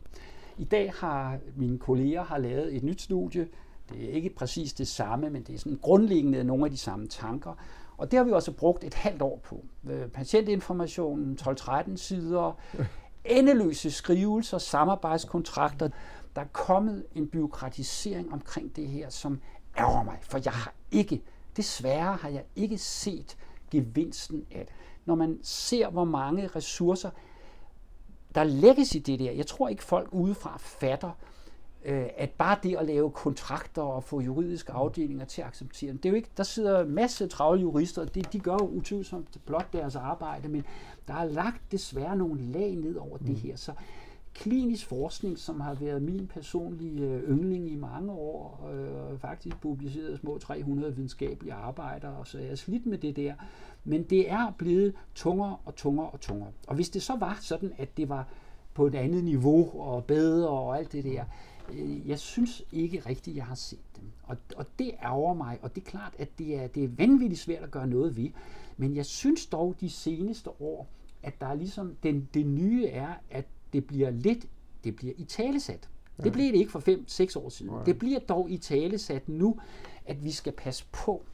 I 0.57 0.63
dag 0.63 0.93
har 0.93 1.37
mine 1.55 1.77
kolleger 1.77 2.23
har 2.23 2.37
lavet 2.37 2.75
et 2.75 2.83
nyt 2.83 3.01
studie. 3.01 3.47
Det 3.89 4.03
er 4.05 4.09
ikke 4.09 4.29
præcis 4.29 4.73
det 4.73 4.87
samme, 4.87 5.29
men 5.29 5.43
det 5.43 5.55
er 5.55 5.59
sådan 5.59 5.79
grundlæggende 5.81 6.43
nogle 6.43 6.65
af 6.65 6.71
de 6.71 6.77
samme 6.77 7.07
tanker. 7.07 7.53
Og 7.97 8.11
det 8.11 8.17
har 8.17 8.23
vi 8.23 8.31
også 8.31 8.51
brugt 8.51 8.83
et 8.83 8.93
halvt 8.93 9.21
år 9.21 9.39
på. 9.43 9.65
Øh, 9.89 10.07
patientinformationen, 10.07 11.37
12-13 11.41 11.95
sider, 11.95 12.59
endeløse 13.25 13.91
skrivelser, 13.91 14.57
samarbejdskontrakter. 14.57 15.89
Der 16.35 16.41
er 16.41 16.45
kommet 16.51 17.05
en 17.15 17.27
byråkratisering 17.27 18.33
omkring 18.33 18.75
det 18.75 18.87
her, 18.87 19.09
som 19.09 19.41
ærger 19.77 20.03
mig, 20.03 20.17
for 20.21 20.39
jeg 20.45 20.53
har 20.53 20.73
ikke, 20.91 21.21
desværre 21.57 22.15
har 22.15 22.29
jeg 22.29 22.43
ikke 22.55 22.77
set 22.77 23.37
gevinsten 23.71 24.45
af 24.51 24.65
det. 24.65 24.75
Når 25.05 25.15
man 25.15 25.39
ser, 25.43 25.89
hvor 25.89 26.03
mange 26.03 26.47
ressourcer, 26.47 27.09
der 28.35 28.43
lægges 28.43 28.95
i 28.95 28.99
det 28.99 29.19
der, 29.19 29.31
jeg 29.31 29.47
tror 29.47 29.67
ikke 29.67 29.83
folk 29.83 30.09
udefra 30.11 30.57
fatter, 30.57 31.11
øh, 31.85 32.07
at 32.17 32.29
bare 32.29 32.57
det 32.63 32.75
at 32.75 32.85
lave 32.85 33.11
kontrakter 33.11 33.81
og 33.81 34.03
få 34.03 34.21
juridiske 34.21 34.71
afdelinger 34.71 35.25
til 35.25 35.41
at 35.41 35.47
acceptere 35.47 35.91
dem, 35.91 35.97
det 35.97 36.09
er 36.09 36.11
jo 36.11 36.15
ikke, 36.15 36.29
der 36.37 36.43
sidder 36.43 36.79
en 36.79 36.91
masse 36.91 37.27
travle 37.27 37.61
jurister, 37.61 38.01
og 38.01 38.15
det, 38.15 38.33
de 38.33 38.39
gør 38.39 38.53
jo 38.53 38.67
utvivlsomt 38.67 39.37
blot 39.45 39.73
deres 39.73 39.95
arbejde, 39.95 40.47
men 40.47 40.63
der 41.07 41.13
er 41.13 41.25
lagt 41.25 41.71
desværre 41.71 42.17
nogle 42.17 42.41
lag 42.41 42.75
ned 42.75 42.95
over 42.95 43.17
mm. 43.17 43.25
det 43.25 43.35
her, 43.35 43.55
så 43.55 43.73
klinisk 44.35 44.85
forskning, 44.85 45.37
som 45.39 45.59
har 45.59 45.73
været 45.73 46.01
min 46.01 46.27
personlige 46.27 47.01
øh, 47.01 47.29
yndling 47.29 47.71
i 47.71 47.75
mange 47.75 48.11
år, 48.11 48.69
øh, 48.73 49.19
faktisk 49.19 49.61
publiceret 49.61 50.19
små 50.19 50.37
300 50.37 50.95
videnskabelige 50.95 51.53
arbejder, 51.53 52.09
og 52.09 52.27
så 52.27 52.37
er 52.37 52.43
jeg 52.43 52.57
slidt 52.57 52.85
med 52.85 52.97
det 52.97 53.15
der. 53.15 53.33
Men 53.83 54.03
det 54.03 54.31
er 54.31 54.53
blevet 54.57 54.93
tungere 55.15 55.57
og 55.65 55.75
tungere 55.75 56.09
og 56.09 56.19
tungere. 56.19 56.51
Og 56.67 56.75
hvis 56.75 56.89
det 56.89 57.01
så 57.01 57.15
var 57.15 57.37
sådan, 57.41 57.71
at 57.77 57.97
det 57.97 58.09
var 58.09 58.27
på 58.73 58.87
et 58.87 58.95
andet 58.95 59.23
niveau 59.23 59.81
og 59.81 60.05
bedre 60.05 60.49
og 60.49 60.77
alt 60.77 60.91
det 60.91 61.03
der, 61.03 61.23
Øh, 61.73 62.09
jeg 62.09 62.19
synes 62.19 62.63
ikke 62.71 62.99
rigtigt, 62.99 63.37
jeg 63.37 63.45
har 63.45 63.55
set 63.55 63.95
dem. 63.95 64.03
Og, 64.23 64.37
og 64.55 64.65
det 64.79 64.91
ærger 65.03 65.33
mig, 65.33 65.59
og 65.61 65.75
det 65.75 65.81
er 65.81 65.89
klart, 65.89 66.15
at 66.19 66.39
det 66.39 66.55
er, 66.55 66.67
det 66.67 66.83
er 66.83 66.87
vanvittigt 66.87 67.41
svært 67.41 67.63
at 67.63 67.71
gøre 67.71 67.87
noget 67.87 68.17
ved. 68.17 68.29
Men 68.77 68.95
jeg 68.95 69.05
synes 69.05 69.45
dog 69.45 69.75
de 69.79 69.89
seneste 69.89 70.61
år, 70.61 70.87
at 71.23 71.41
der 71.41 71.47
er 71.47 71.55
ligesom, 71.55 71.95
den, 72.03 72.29
det 72.33 72.45
nye 72.45 72.87
er, 72.87 73.13
at 73.29 73.45
det 73.75 73.85
bliver 73.85 74.09
lidt, 74.09 74.45
det 74.83 74.95
bliver 74.95 75.13
i 75.17 75.23
talesat. 75.23 75.89
Ja. 76.17 76.23
Det 76.23 76.33
blev 76.33 76.45
det 76.45 76.55
ikke 76.55 76.71
for 76.71 76.79
5-6 76.79 77.39
år 77.39 77.49
siden. 77.49 77.71
Ja. 77.71 77.83
Det 77.85 77.99
bliver 77.99 78.19
dog 78.19 78.49
i 78.49 78.57
talesat 78.57 79.29
nu, 79.29 79.55
at 80.05 80.23
vi 80.23 80.31
skal 80.31 80.53
passe 80.53 80.85
på 80.91 81.25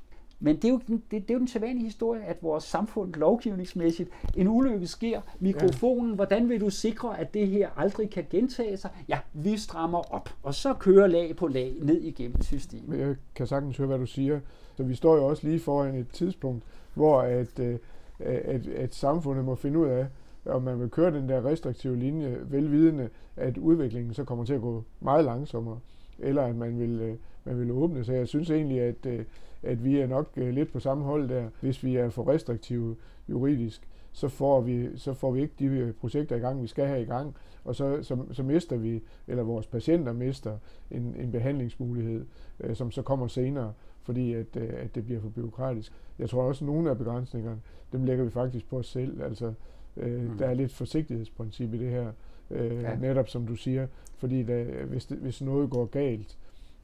men 0.43 0.55
det 0.55 0.65
er, 0.65 0.69
jo, 0.69 0.79
det, 0.87 1.01
det 1.11 1.29
er 1.29 1.33
jo 1.33 1.39
den 1.39 1.47
sædvanlige 1.47 1.85
historie, 1.85 2.23
at 2.23 2.37
vores 2.41 2.63
samfund 2.63 3.13
lovgivningsmæssigt, 3.13 4.09
en 4.37 4.47
ulykke 4.47 4.87
sker, 4.87 5.21
mikrofonen, 5.39 6.09
ja. 6.09 6.15
hvordan 6.15 6.49
vil 6.49 6.61
du 6.61 6.69
sikre, 6.69 7.19
at 7.19 7.33
det 7.33 7.47
her 7.47 7.69
aldrig 7.77 8.09
kan 8.09 8.25
gentage 8.29 8.77
sig? 8.77 8.89
Ja, 9.07 9.19
vi 9.33 9.57
strammer 9.57 10.13
op, 10.13 10.29
og 10.43 10.55
så 10.55 10.73
kører 10.73 11.07
lag 11.07 11.35
på 11.35 11.47
lag 11.47 11.75
ned 11.81 12.01
igennem 12.01 12.41
systemet. 12.41 12.99
Jeg 12.99 13.15
kan 13.35 13.47
sagtens 13.47 13.77
høre, 13.77 13.87
hvad 13.87 13.99
du 13.99 14.05
siger. 14.05 14.39
Så 14.77 14.83
vi 14.83 14.95
står 14.95 15.15
jo 15.15 15.25
også 15.25 15.47
lige 15.47 15.59
foran 15.59 15.95
et 15.95 16.09
tidspunkt, 16.09 16.63
hvor 16.93 17.21
at, 17.21 17.59
øh, 17.59 17.79
at, 18.19 18.67
at 18.67 18.95
samfundet 18.95 19.45
må 19.45 19.55
finde 19.55 19.79
ud 19.79 19.87
af, 19.87 20.07
om 20.45 20.61
man 20.61 20.79
vil 20.79 20.89
køre 20.89 21.11
den 21.11 21.29
der 21.29 21.45
restriktive 21.45 21.95
linje, 21.95 22.37
velvidende, 22.43 23.09
at 23.35 23.57
udviklingen 23.57 24.13
så 24.13 24.23
kommer 24.23 24.45
til 24.45 24.53
at 24.53 24.61
gå 24.61 24.83
meget 24.99 25.25
langsommere, 25.25 25.79
eller 26.19 26.43
at 26.43 26.55
man 26.55 26.79
vil, 26.79 27.01
øh, 27.01 27.15
man 27.43 27.59
vil 27.59 27.71
åbne. 27.71 28.03
Så 28.03 28.13
jeg 28.13 28.27
synes 28.27 28.49
egentlig, 28.49 28.81
at 28.81 29.05
øh, 29.05 29.25
at 29.63 29.83
vi 29.83 29.99
er 29.99 30.07
nok 30.07 30.29
øh, 30.35 30.53
lidt 30.53 30.71
på 30.71 30.79
samme 30.79 31.03
hold 31.03 31.29
der. 31.29 31.49
Hvis 31.61 31.83
vi 31.83 31.95
er 31.95 32.09
for 32.09 32.27
restriktive 32.27 32.95
juridisk, 33.29 33.87
så 34.11 34.27
får 34.27 34.61
vi, 34.61 34.97
så 34.97 35.13
får 35.13 35.31
vi 35.31 35.41
ikke 35.41 35.53
de 35.59 35.93
projekter 35.99 36.35
i 36.35 36.39
gang, 36.39 36.61
vi 36.61 36.67
skal 36.67 36.85
have 36.85 37.01
i 37.01 37.05
gang, 37.05 37.35
og 37.63 37.75
så, 37.75 38.03
så, 38.03 38.17
så 38.31 38.43
mister 38.43 38.77
vi, 38.77 39.03
eller 39.27 39.43
vores 39.43 39.67
patienter 39.67 40.13
mister 40.13 40.57
en, 40.91 41.15
en 41.19 41.31
behandlingsmulighed, 41.31 42.25
øh, 42.59 42.75
som 42.75 42.91
så 42.91 43.01
kommer 43.01 43.27
senere, 43.27 43.73
fordi 44.03 44.33
at, 44.33 44.55
øh, 44.57 44.69
at 44.73 44.95
det 44.95 45.05
bliver 45.05 45.21
for 45.21 45.29
byråkratisk. 45.29 45.93
Jeg 46.19 46.29
tror 46.29 46.43
også, 46.43 46.65
at 46.65 46.67
nogle 46.67 46.89
af 46.89 46.97
begrænsningerne, 46.97 47.61
dem 47.91 48.03
lægger 48.03 48.23
vi 48.23 48.29
faktisk 48.29 48.69
på 48.69 48.77
os 48.77 48.87
selv. 48.87 49.21
Altså, 49.21 49.53
øh, 49.97 50.31
mm. 50.31 50.37
Der 50.37 50.45
er 50.45 50.53
lidt 50.53 50.73
forsigtighedsprincip 50.73 51.73
i 51.73 51.77
det 51.77 51.89
her, 51.89 52.11
øh, 52.51 52.81
ja. 52.81 52.95
netop 52.95 53.29
som 53.29 53.47
du 53.47 53.55
siger, 53.55 53.87
fordi 54.17 54.43
der, 54.43 54.85
hvis, 54.85 55.05
det, 55.05 55.17
hvis 55.17 55.41
noget 55.41 55.69
går 55.69 55.85
galt, 55.85 56.37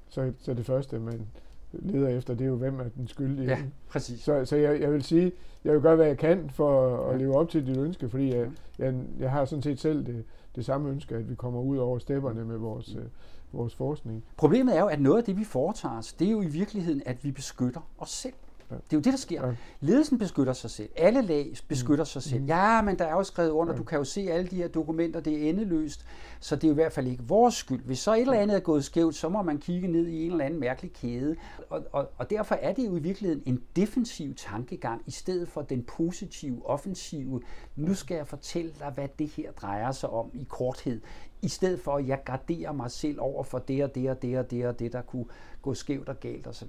så, 0.10 0.34
så 0.38 0.54
det 0.54 0.65
første, 0.65 1.00
man, 1.00 1.28
leder 1.72 2.08
efter, 2.08 2.34
det 2.34 2.43
er 2.43 2.50
jo, 2.50 2.56
hvem 2.56 2.80
er 2.80 2.89
den 2.98 3.08
skyldige. 3.08 3.50
Ja, 3.50 3.58
præcis. 3.89 4.20
Så, 4.20 4.46
så 4.46 4.56
jeg, 4.56 4.82
jeg 4.82 4.93
vil 4.93 5.04
sige, 5.04 5.32
jeg 5.63 5.74
vil 5.74 5.82
gøre, 5.82 5.96
hvad 5.96 6.08
jeg 6.08 6.17
kan 6.17 6.50
for 6.50 6.98
at 6.98 7.13
ja. 7.13 7.17
leve 7.17 7.36
op 7.36 7.50
til 7.50 7.67
dit 7.67 7.78
ønske, 7.78 8.10
fordi 8.10 8.36
jeg, 8.36 8.50
jeg, 8.80 8.93
jeg 9.20 9.32
har 9.32 9.46
sådan 9.46 9.63
set 9.63 9.80
selv 9.80 10.06
det, 10.06 10.24
det 10.56 10.65
samme 10.65 10.89
ønske, 10.89 11.15
at 11.15 11.30
vi 11.30 11.36
kommer 11.36 11.62
ud 11.62 11.78
over 11.78 12.00
stepperne 12.00 12.46
med 12.46 12.58
vores, 12.58 12.96
mm. 12.96 13.02
øh, 13.02 13.08
vores 13.52 13.76
forskning. 13.76 14.24
Problemet 14.38 14.76
er 14.76 14.80
jo, 14.80 14.88
at 14.88 15.02
noget 15.02 15.17
af 15.17 15.24
det, 15.24 15.38
vi 15.38 15.43
foretager 15.43 15.98
os, 15.98 16.13
det 16.13 16.28
er 16.28 16.32
jo 16.32 16.41
i 16.41 16.48
virkeligheden, 16.48 17.02
at 17.06 17.24
vi 17.24 17.32
beskytter 17.32 17.82
os 17.98 18.10
selv. 18.10 18.34
Ja. 18.71 18.75
Det 18.75 18.93
er 18.93 18.97
jo 18.97 18.99
det, 18.99 19.13
der 19.13 19.17
sker. 19.17 19.47
Ja. 19.47 19.56
Ledelsen 19.80 20.17
beskytter 20.17 20.53
sig 20.53 20.69
selv. 20.69 20.89
Alle 20.95 21.21
lag 21.21 21.53
beskytter 21.67 22.03
mm. 22.03 22.06
sig 22.06 22.23
selv. 22.23 22.41
Mm. 22.41 22.47
Ja, 22.47 22.82
men 22.82 22.99
der 22.99 23.06
er 23.06 23.12
jo 23.12 23.23
skrevet 23.23 23.49
under. 23.49 23.73
Ja. 23.73 23.77
Du 23.77 23.84
kan 23.84 23.97
jo 23.97 24.03
se 24.03 24.21
alle 24.21 24.47
de 24.47 24.56
her 24.56 24.67
dokumenter. 24.67 25.19
Det 25.19 25.45
er 25.45 25.49
endeløst. 25.49 26.06
Så 26.39 26.56
det 26.56 26.63
er 26.63 26.67
jo 26.67 26.73
i 26.73 26.75
hvert 26.75 26.93
fald 26.93 27.08
ikke 27.08 27.23
vores 27.23 27.56
skyld. 27.56 27.84
Hvis 27.84 27.99
så 27.99 28.13
et 28.13 28.21
eller 28.21 28.34
andet 28.34 28.56
er 28.56 28.60
gået 28.60 28.84
skævt, 28.84 29.15
så 29.15 29.30
må 29.30 29.41
man 29.41 29.58
kigge 29.58 29.88
ned 29.88 30.08
i 30.08 30.25
en 30.25 30.32
eller 30.32 30.45
anden 30.45 30.60
mærkelig 30.60 30.93
kæde. 30.93 31.36
Og, 31.69 31.84
og, 31.91 32.10
og 32.17 32.30
derfor 32.30 32.56
er 32.56 32.73
det 32.73 32.86
jo 32.86 32.95
i 32.95 32.99
virkeligheden 32.99 33.43
en 33.45 33.63
defensiv 33.75 34.36
tankegang, 34.36 35.01
i 35.06 35.12
stedet 35.12 35.47
for 35.47 35.62
den 35.62 35.84
positive, 35.84 36.62
offensive. 36.65 37.41
Nu 37.75 37.93
skal 37.93 38.15
jeg 38.15 38.27
fortælle 38.27 38.73
dig, 38.80 38.91
hvad 38.95 39.08
det 39.19 39.27
her 39.30 39.51
drejer 39.51 39.91
sig 39.91 40.10
om 40.10 40.30
i 40.34 40.45
korthed. 40.49 41.01
I 41.41 41.47
stedet 41.47 41.80
for, 41.80 41.95
at 41.95 42.08
jeg 42.08 42.21
garderer 42.25 42.71
mig 42.71 42.91
selv 42.91 43.17
over 43.19 43.43
for 43.43 43.60
det 43.60 43.84
og 43.84 43.95
det 43.95 44.10
og 44.10 44.21
det 44.21 44.38
og 44.38 44.51
det 44.51 44.67
og 44.67 44.80
det, 44.80 44.93
der 44.93 45.01
kunne 45.01 45.25
gå 45.62 45.73
skævt 45.73 46.10
og 46.10 46.19
galt 46.19 46.47
osv. 46.47 46.67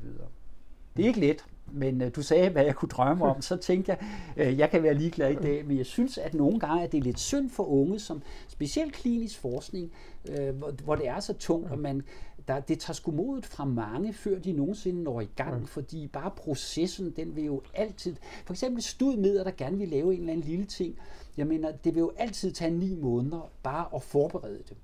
Det 0.98 1.04
er 1.04 1.08
ikke 1.08 1.20
let, 1.20 1.44
men 1.72 2.02
øh, 2.02 2.11
du 2.16 2.22
sagde, 2.22 2.50
hvad 2.50 2.64
jeg 2.64 2.74
kunne 2.74 2.88
drømme 2.88 3.24
om, 3.24 3.42
så 3.42 3.56
tænkte 3.56 3.92
jeg, 3.92 3.98
øh, 4.37 4.58
jeg 4.58 4.70
kan 4.70 4.82
være 4.82 4.94
ligeglad 4.94 5.30
i 5.30 5.34
dag, 5.34 5.66
men 5.66 5.78
jeg 5.78 5.87
synes, 5.87 6.18
at 6.18 6.34
nogle 6.34 6.61
gange 6.61 6.82
er 6.82 6.87
det 6.87 7.04
lidt 7.04 7.20
synd 7.20 7.50
for 7.50 7.64
unge, 7.64 7.98
som 7.98 8.22
specielt 8.48 8.92
klinisk 8.92 9.38
forskning, 9.38 9.92
øh, 10.28 10.56
hvor, 10.56 10.70
hvor 10.84 10.94
det 10.94 11.08
er 11.08 11.20
så 11.20 11.32
tungt, 11.32 11.70
og 11.70 11.78
man, 11.78 12.02
der, 12.48 12.61
det 12.61 12.78
tager 12.78 12.94
sgu 12.94 13.11
modet 13.11 13.46
fra 13.46 13.64
mange, 13.64 14.12
før 14.12 14.38
de 14.38 14.52
nogensinde 14.52 15.02
når 15.02 15.20
i 15.20 15.28
gang, 15.37 15.61
ja. 15.61 15.66
fordi 15.66 16.06
bare 16.06 16.30
processen, 16.30 17.11
den 17.16 17.37
vil 17.37 17.44
jo 17.44 17.62
altid, 17.74 18.16
for 18.44 18.52
eksempel 18.52 18.82
stud 18.82 19.16
med, 19.16 19.38
der 19.38 19.50
gerne 19.50 19.78
vil 19.78 19.88
lave 19.88 20.14
en 20.14 20.20
eller 20.20 20.32
anden 20.32 20.46
lille 20.46 20.64
ting, 20.64 20.98
jeg 21.37 21.46
mener, 21.46 21.72
det 21.72 21.94
vil 21.94 22.00
jo 22.00 22.12
altid 22.16 22.52
tage 22.52 22.70
ni 22.70 22.94
måneder 22.94 23.50
bare 23.62 23.87
at 23.94 24.02
forberede 24.02 24.62
det. 24.68 24.76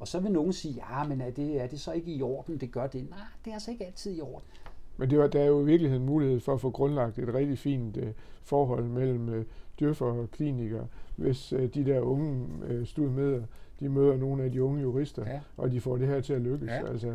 Og 0.00 0.08
så 0.08 0.20
vil 0.20 0.32
nogen 0.32 0.52
sige, 0.52 0.74
ja, 0.74 1.04
men 1.04 1.20
er 1.20 1.30
det, 1.30 1.60
er 1.60 1.66
det 1.66 1.80
så 1.80 1.92
ikke 1.92 2.12
i 2.12 2.22
orden, 2.22 2.58
det 2.58 2.72
gør 2.72 2.86
det? 2.86 3.10
Nej, 3.10 3.18
det 3.44 3.50
er 3.50 3.54
altså 3.54 3.70
ikke 3.70 3.86
altid 3.86 4.16
i 4.16 4.20
orden. 4.20 4.46
Men 4.96 5.10
det 5.10 5.18
var, 5.18 5.26
der 5.26 5.40
er 5.40 5.46
jo 5.46 5.60
i 5.60 5.64
virkeligheden 5.64 6.06
mulighed 6.06 6.40
for 6.40 6.54
at 6.54 6.60
få 6.60 6.70
grundlagt 6.70 7.18
et 7.18 7.34
rigtig 7.34 7.58
fint 7.58 7.96
uh, 7.96 8.02
forhold 8.42 8.84
mellem 8.84 9.28
uh, 9.28 9.42
dyrfer 9.80 10.06
og 10.06 10.30
klinikere, 10.30 10.86
hvis 11.16 11.52
uh, 11.52 11.60
de 11.62 11.84
der 11.84 12.00
unge 12.00 12.46
stod 12.84 13.08
med, 13.08 13.42
de 13.80 13.88
møder 13.88 14.16
nogle 14.16 14.44
af 14.44 14.52
de 14.52 14.62
unge 14.62 14.82
jurister, 14.82 15.24
ja. 15.26 15.40
og 15.56 15.70
de 15.70 15.80
får 15.80 15.96
det 15.96 16.08
her 16.08 16.20
til 16.20 16.32
at 16.32 16.40
lykkes. 16.40 16.70
Ja. 16.70 16.86
Altså, 16.86 17.12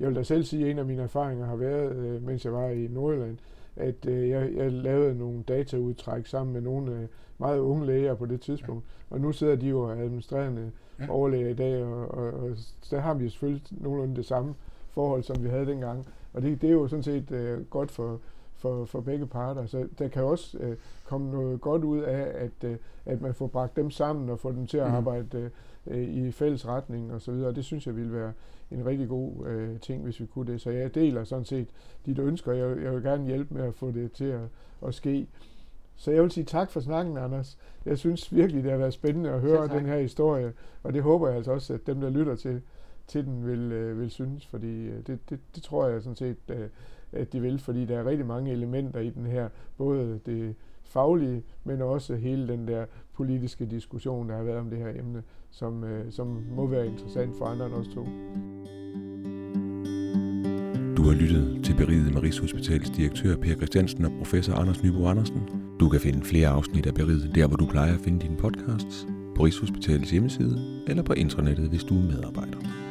jeg 0.00 0.08
vil 0.08 0.16
da 0.16 0.22
selv 0.22 0.44
sige, 0.44 0.64
at 0.64 0.70
en 0.70 0.78
af 0.78 0.84
mine 0.84 1.02
erfaringer 1.02 1.46
har 1.46 1.56
været, 1.56 2.16
uh, 2.16 2.22
mens 2.26 2.44
jeg 2.44 2.52
var 2.52 2.68
i 2.68 2.86
Nordjylland, 2.90 3.38
at 3.76 4.06
uh, 4.06 4.28
jeg, 4.28 4.52
jeg 4.56 4.72
lavede 4.72 5.18
nogle 5.18 5.42
dataudtræk 5.42 6.26
sammen 6.26 6.52
med 6.52 6.60
nogle 6.60 6.92
uh, 6.92 6.98
meget 7.38 7.58
unge 7.58 7.86
læger 7.86 8.14
på 8.14 8.26
det 8.26 8.40
tidspunkt, 8.40 8.84
ja. 9.10 9.14
og 9.14 9.20
nu 9.20 9.32
sidder 9.32 9.56
de 9.56 9.68
jo 9.68 9.90
administrerende 9.90 10.70
ja. 11.00 11.10
overlæger 11.10 11.48
i 11.48 11.54
dag, 11.54 11.84
og, 11.84 12.10
og, 12.10 12.32
og 12.32 12.56
der 12.90 13.00
har 13.00 13.14
vi 13.14 13.28
selvfølgelig 13.28 13.62
nogenlunde 13.70 14.16
det 14.16 14.26
samme 14.26 14.54
forhold, 14.90 15.22
som 15.22 15.44
vi 15.44 15.48
havde 15.48 15.66
dengang. 15.66 16.06
Og 16.36 16.42
det, 16.42 16.62
det 16.62 16.68
er 16.68 16.72
jo 16.72 16.88
sådan 16.88 17.02
set 17.02 17.30
øh, 17.30 17.64
godt 17.64 17.90
for, 17.90 18.20
for, 18.54 18.84
for 18.84 19.00
begge 19.00 19.26
parter. 19.26 19.66
Så 19.66 19.88
der 19.98 20.08
kan 20.08 20.24
også 20.24 20.58
øh, 20.58 20.76
komme 21.04 21.30
noget 21.30 21.60
godt 21.60 21.84
ud 21.84 21.98
af, 21.98 22.44
at, 22.44 22.70
øh, 22.70 22.76
at 23.06 23.20
man 23.20 23.34
får 23.34 23.46
bragt 23.46 23.76
dem 23.76 23.90
sammen 23.90 24.30
og 24.30 24.38
får 24.38 24.50
dem 24.50 24.66
til 24.66 24.78
at 24.78 24.88
mm. 24.88 24.94
arbejde 24.94 25.50
øh, 25.86 26.02
i 26.02 26.32
fælles 26.32 26.66
retning 26.66 27.12
og 27.12 27.20
så 27.20 27.32
videre. 27.32 27.54
Det 27.54 27.64
synes 27.64 27.86
jeg 27.86 27.96
ville 27.96 28.12
være 28.12 28.32
en 28.70 28.86
rigtig 28.86 29.08
god 29.08 29.46
øh, 29.46 29.80
ting, 29.80 30.02
hvis 30.02 30.20
vi 30.20 30.26
kunne 30.26 30.52
det. 30.52 30.60
Så 30.60 30.70
jeg 30.70 30.94
deler 30.94 31.24
sådan 31.24 31.44
set 31.44 31.68
dit 32.06 32.18
ønsker. 32.18 32.52
Jeg, 32.52 32.82
jeg 32.82 32.92
vil 32.94 33.02
gerne 33.02 33.26
hjælpe 33.26 33.54
med 33.54 33.64
at 33.64 33.74
få 33.74 33.90
det 33.90 34.12
til 34.12 34.24
at, 34.24 34.40
at 34.86 34.94
ske. 34.94 35.26
Så 35.96 36.10
jeg 36.10 36.22
vil 36.22 36.30
sige 36.30 36.44
tak 36.44 36.70
for 36.70 36.80
snakken, 36.80 37.16
Anders. 37.16 37.58
Jeg 37.86 37.98
synes 37.98 38.34
virkelig, 38.34 38.62
det 38.62 38.70
har 38.70 38.78
været 38.78 38.92
spændende 38.92 39.30
at 39.30 39.40
høre 39.40 39.68
den 39.68 39.86
her 39.86 39.98
historie, 39.98 40.52
og 40.82 40.92
det 40.92 41.02
håber 41.02 41.28
jeg 41.28 41.36
altså 41.36 41.52
også, 41.52 41.74
at 41.74 41.86
dem, 41.86 42.00
der 42.00 42.10
lytter 42.10 42.36
til, 42.36 42.62
til 43.08 43.24
den, 43.24 43.46
vil, 43.46 43.72
øh, 43.72 44.00
vil 44.00 44.10
synes, 44.10 44.46
fordi 44.46 44.86
øh, 44.86 45.06
det, 45.06 45.18
det, 45.30 45.38
det 45.54 45.62
tror 45.62 45.88
jeg 45.88 46.02
sådan 46.02 46.16
set, 46.16 46.36
øh, 46.48 46.68
at 47.12 47.32
de 47.32 47.40
vil, 47.40 47.58
fordi 47.58 47.84
der 47.84 47.98
er 47.98 48.04
rigtig 48.04 48.26
mange 48.26 48.52
elementer 48.52 49.00
i 49.00 49.10
den 49.10 49.26
her, 49.26 49.48
både 49.76 50.20
det 50.26 50.54
faglige, 50.84 51.42
men 51.64 51.82
også 51.82 52.14
hele 52.14 52.48
den 52.48 52.68
der 52.68 52.86
politiske 53.14 53.66
diskussion, 53.66 54.28
der 54.28 54.36
har 54.36 54.42
været 54.42 54.58
om 54.58 54.70
det 54.70 54.78
her 54.78 54.90
emne, 54.98 55.22
som, 55.50 55.84
øh, 55.84 56.12
som 56.12 56.44
må 56.50 56.66
være 56.66 56.86
interessant 56.86 57.36
for 57.38 57.44
andre 57.44 57.66
end 57.66 57.74
os 57.74 57.88
to. 57.88 58.04
Du 60.96 61.02
har 61.02 61.14
lyttet 61.14 61.64
til 61.64 61.76
Beriget 61.76 62.14
med 62.14 62.22
Rigshospitalets 62.22 62.90
direktør 62.90 63.36
Per 63.36 63.54
Christiansen 63.54 64.04
og 64.04 64.10
professor 64.18 64.54
Anders 64.54 64.82
Nybo 64.82 65.06
Andersen. 65.06 65.48
Du 65.80 65.88
kan 65.88 66.00
finde 66.00 66.24
flere 66.24 66.48
afsnit 66.48 66.86
af 66.86 66.94
Beriget 66.94 67.34
der, 67.34 67.46
hvor 67.46 67.56
du 67.56 67.66
plejer 67.66 67.94
at 67.94 68.00
finde 68.00 68.20
dine 68.20 68.36
podcasts, 68.36 69.06
på 69.36 69.44
Rigshospitalets 69.44 70.10
hjemmeside 70.10 70.82
eller 70.86 71.02
på 71.02 71.12
internettet, 71.12 71.68
hvis 71.68 71.84
du 71.84 71.94
er 71.94 72.02
medarbejder. 72.02 72.85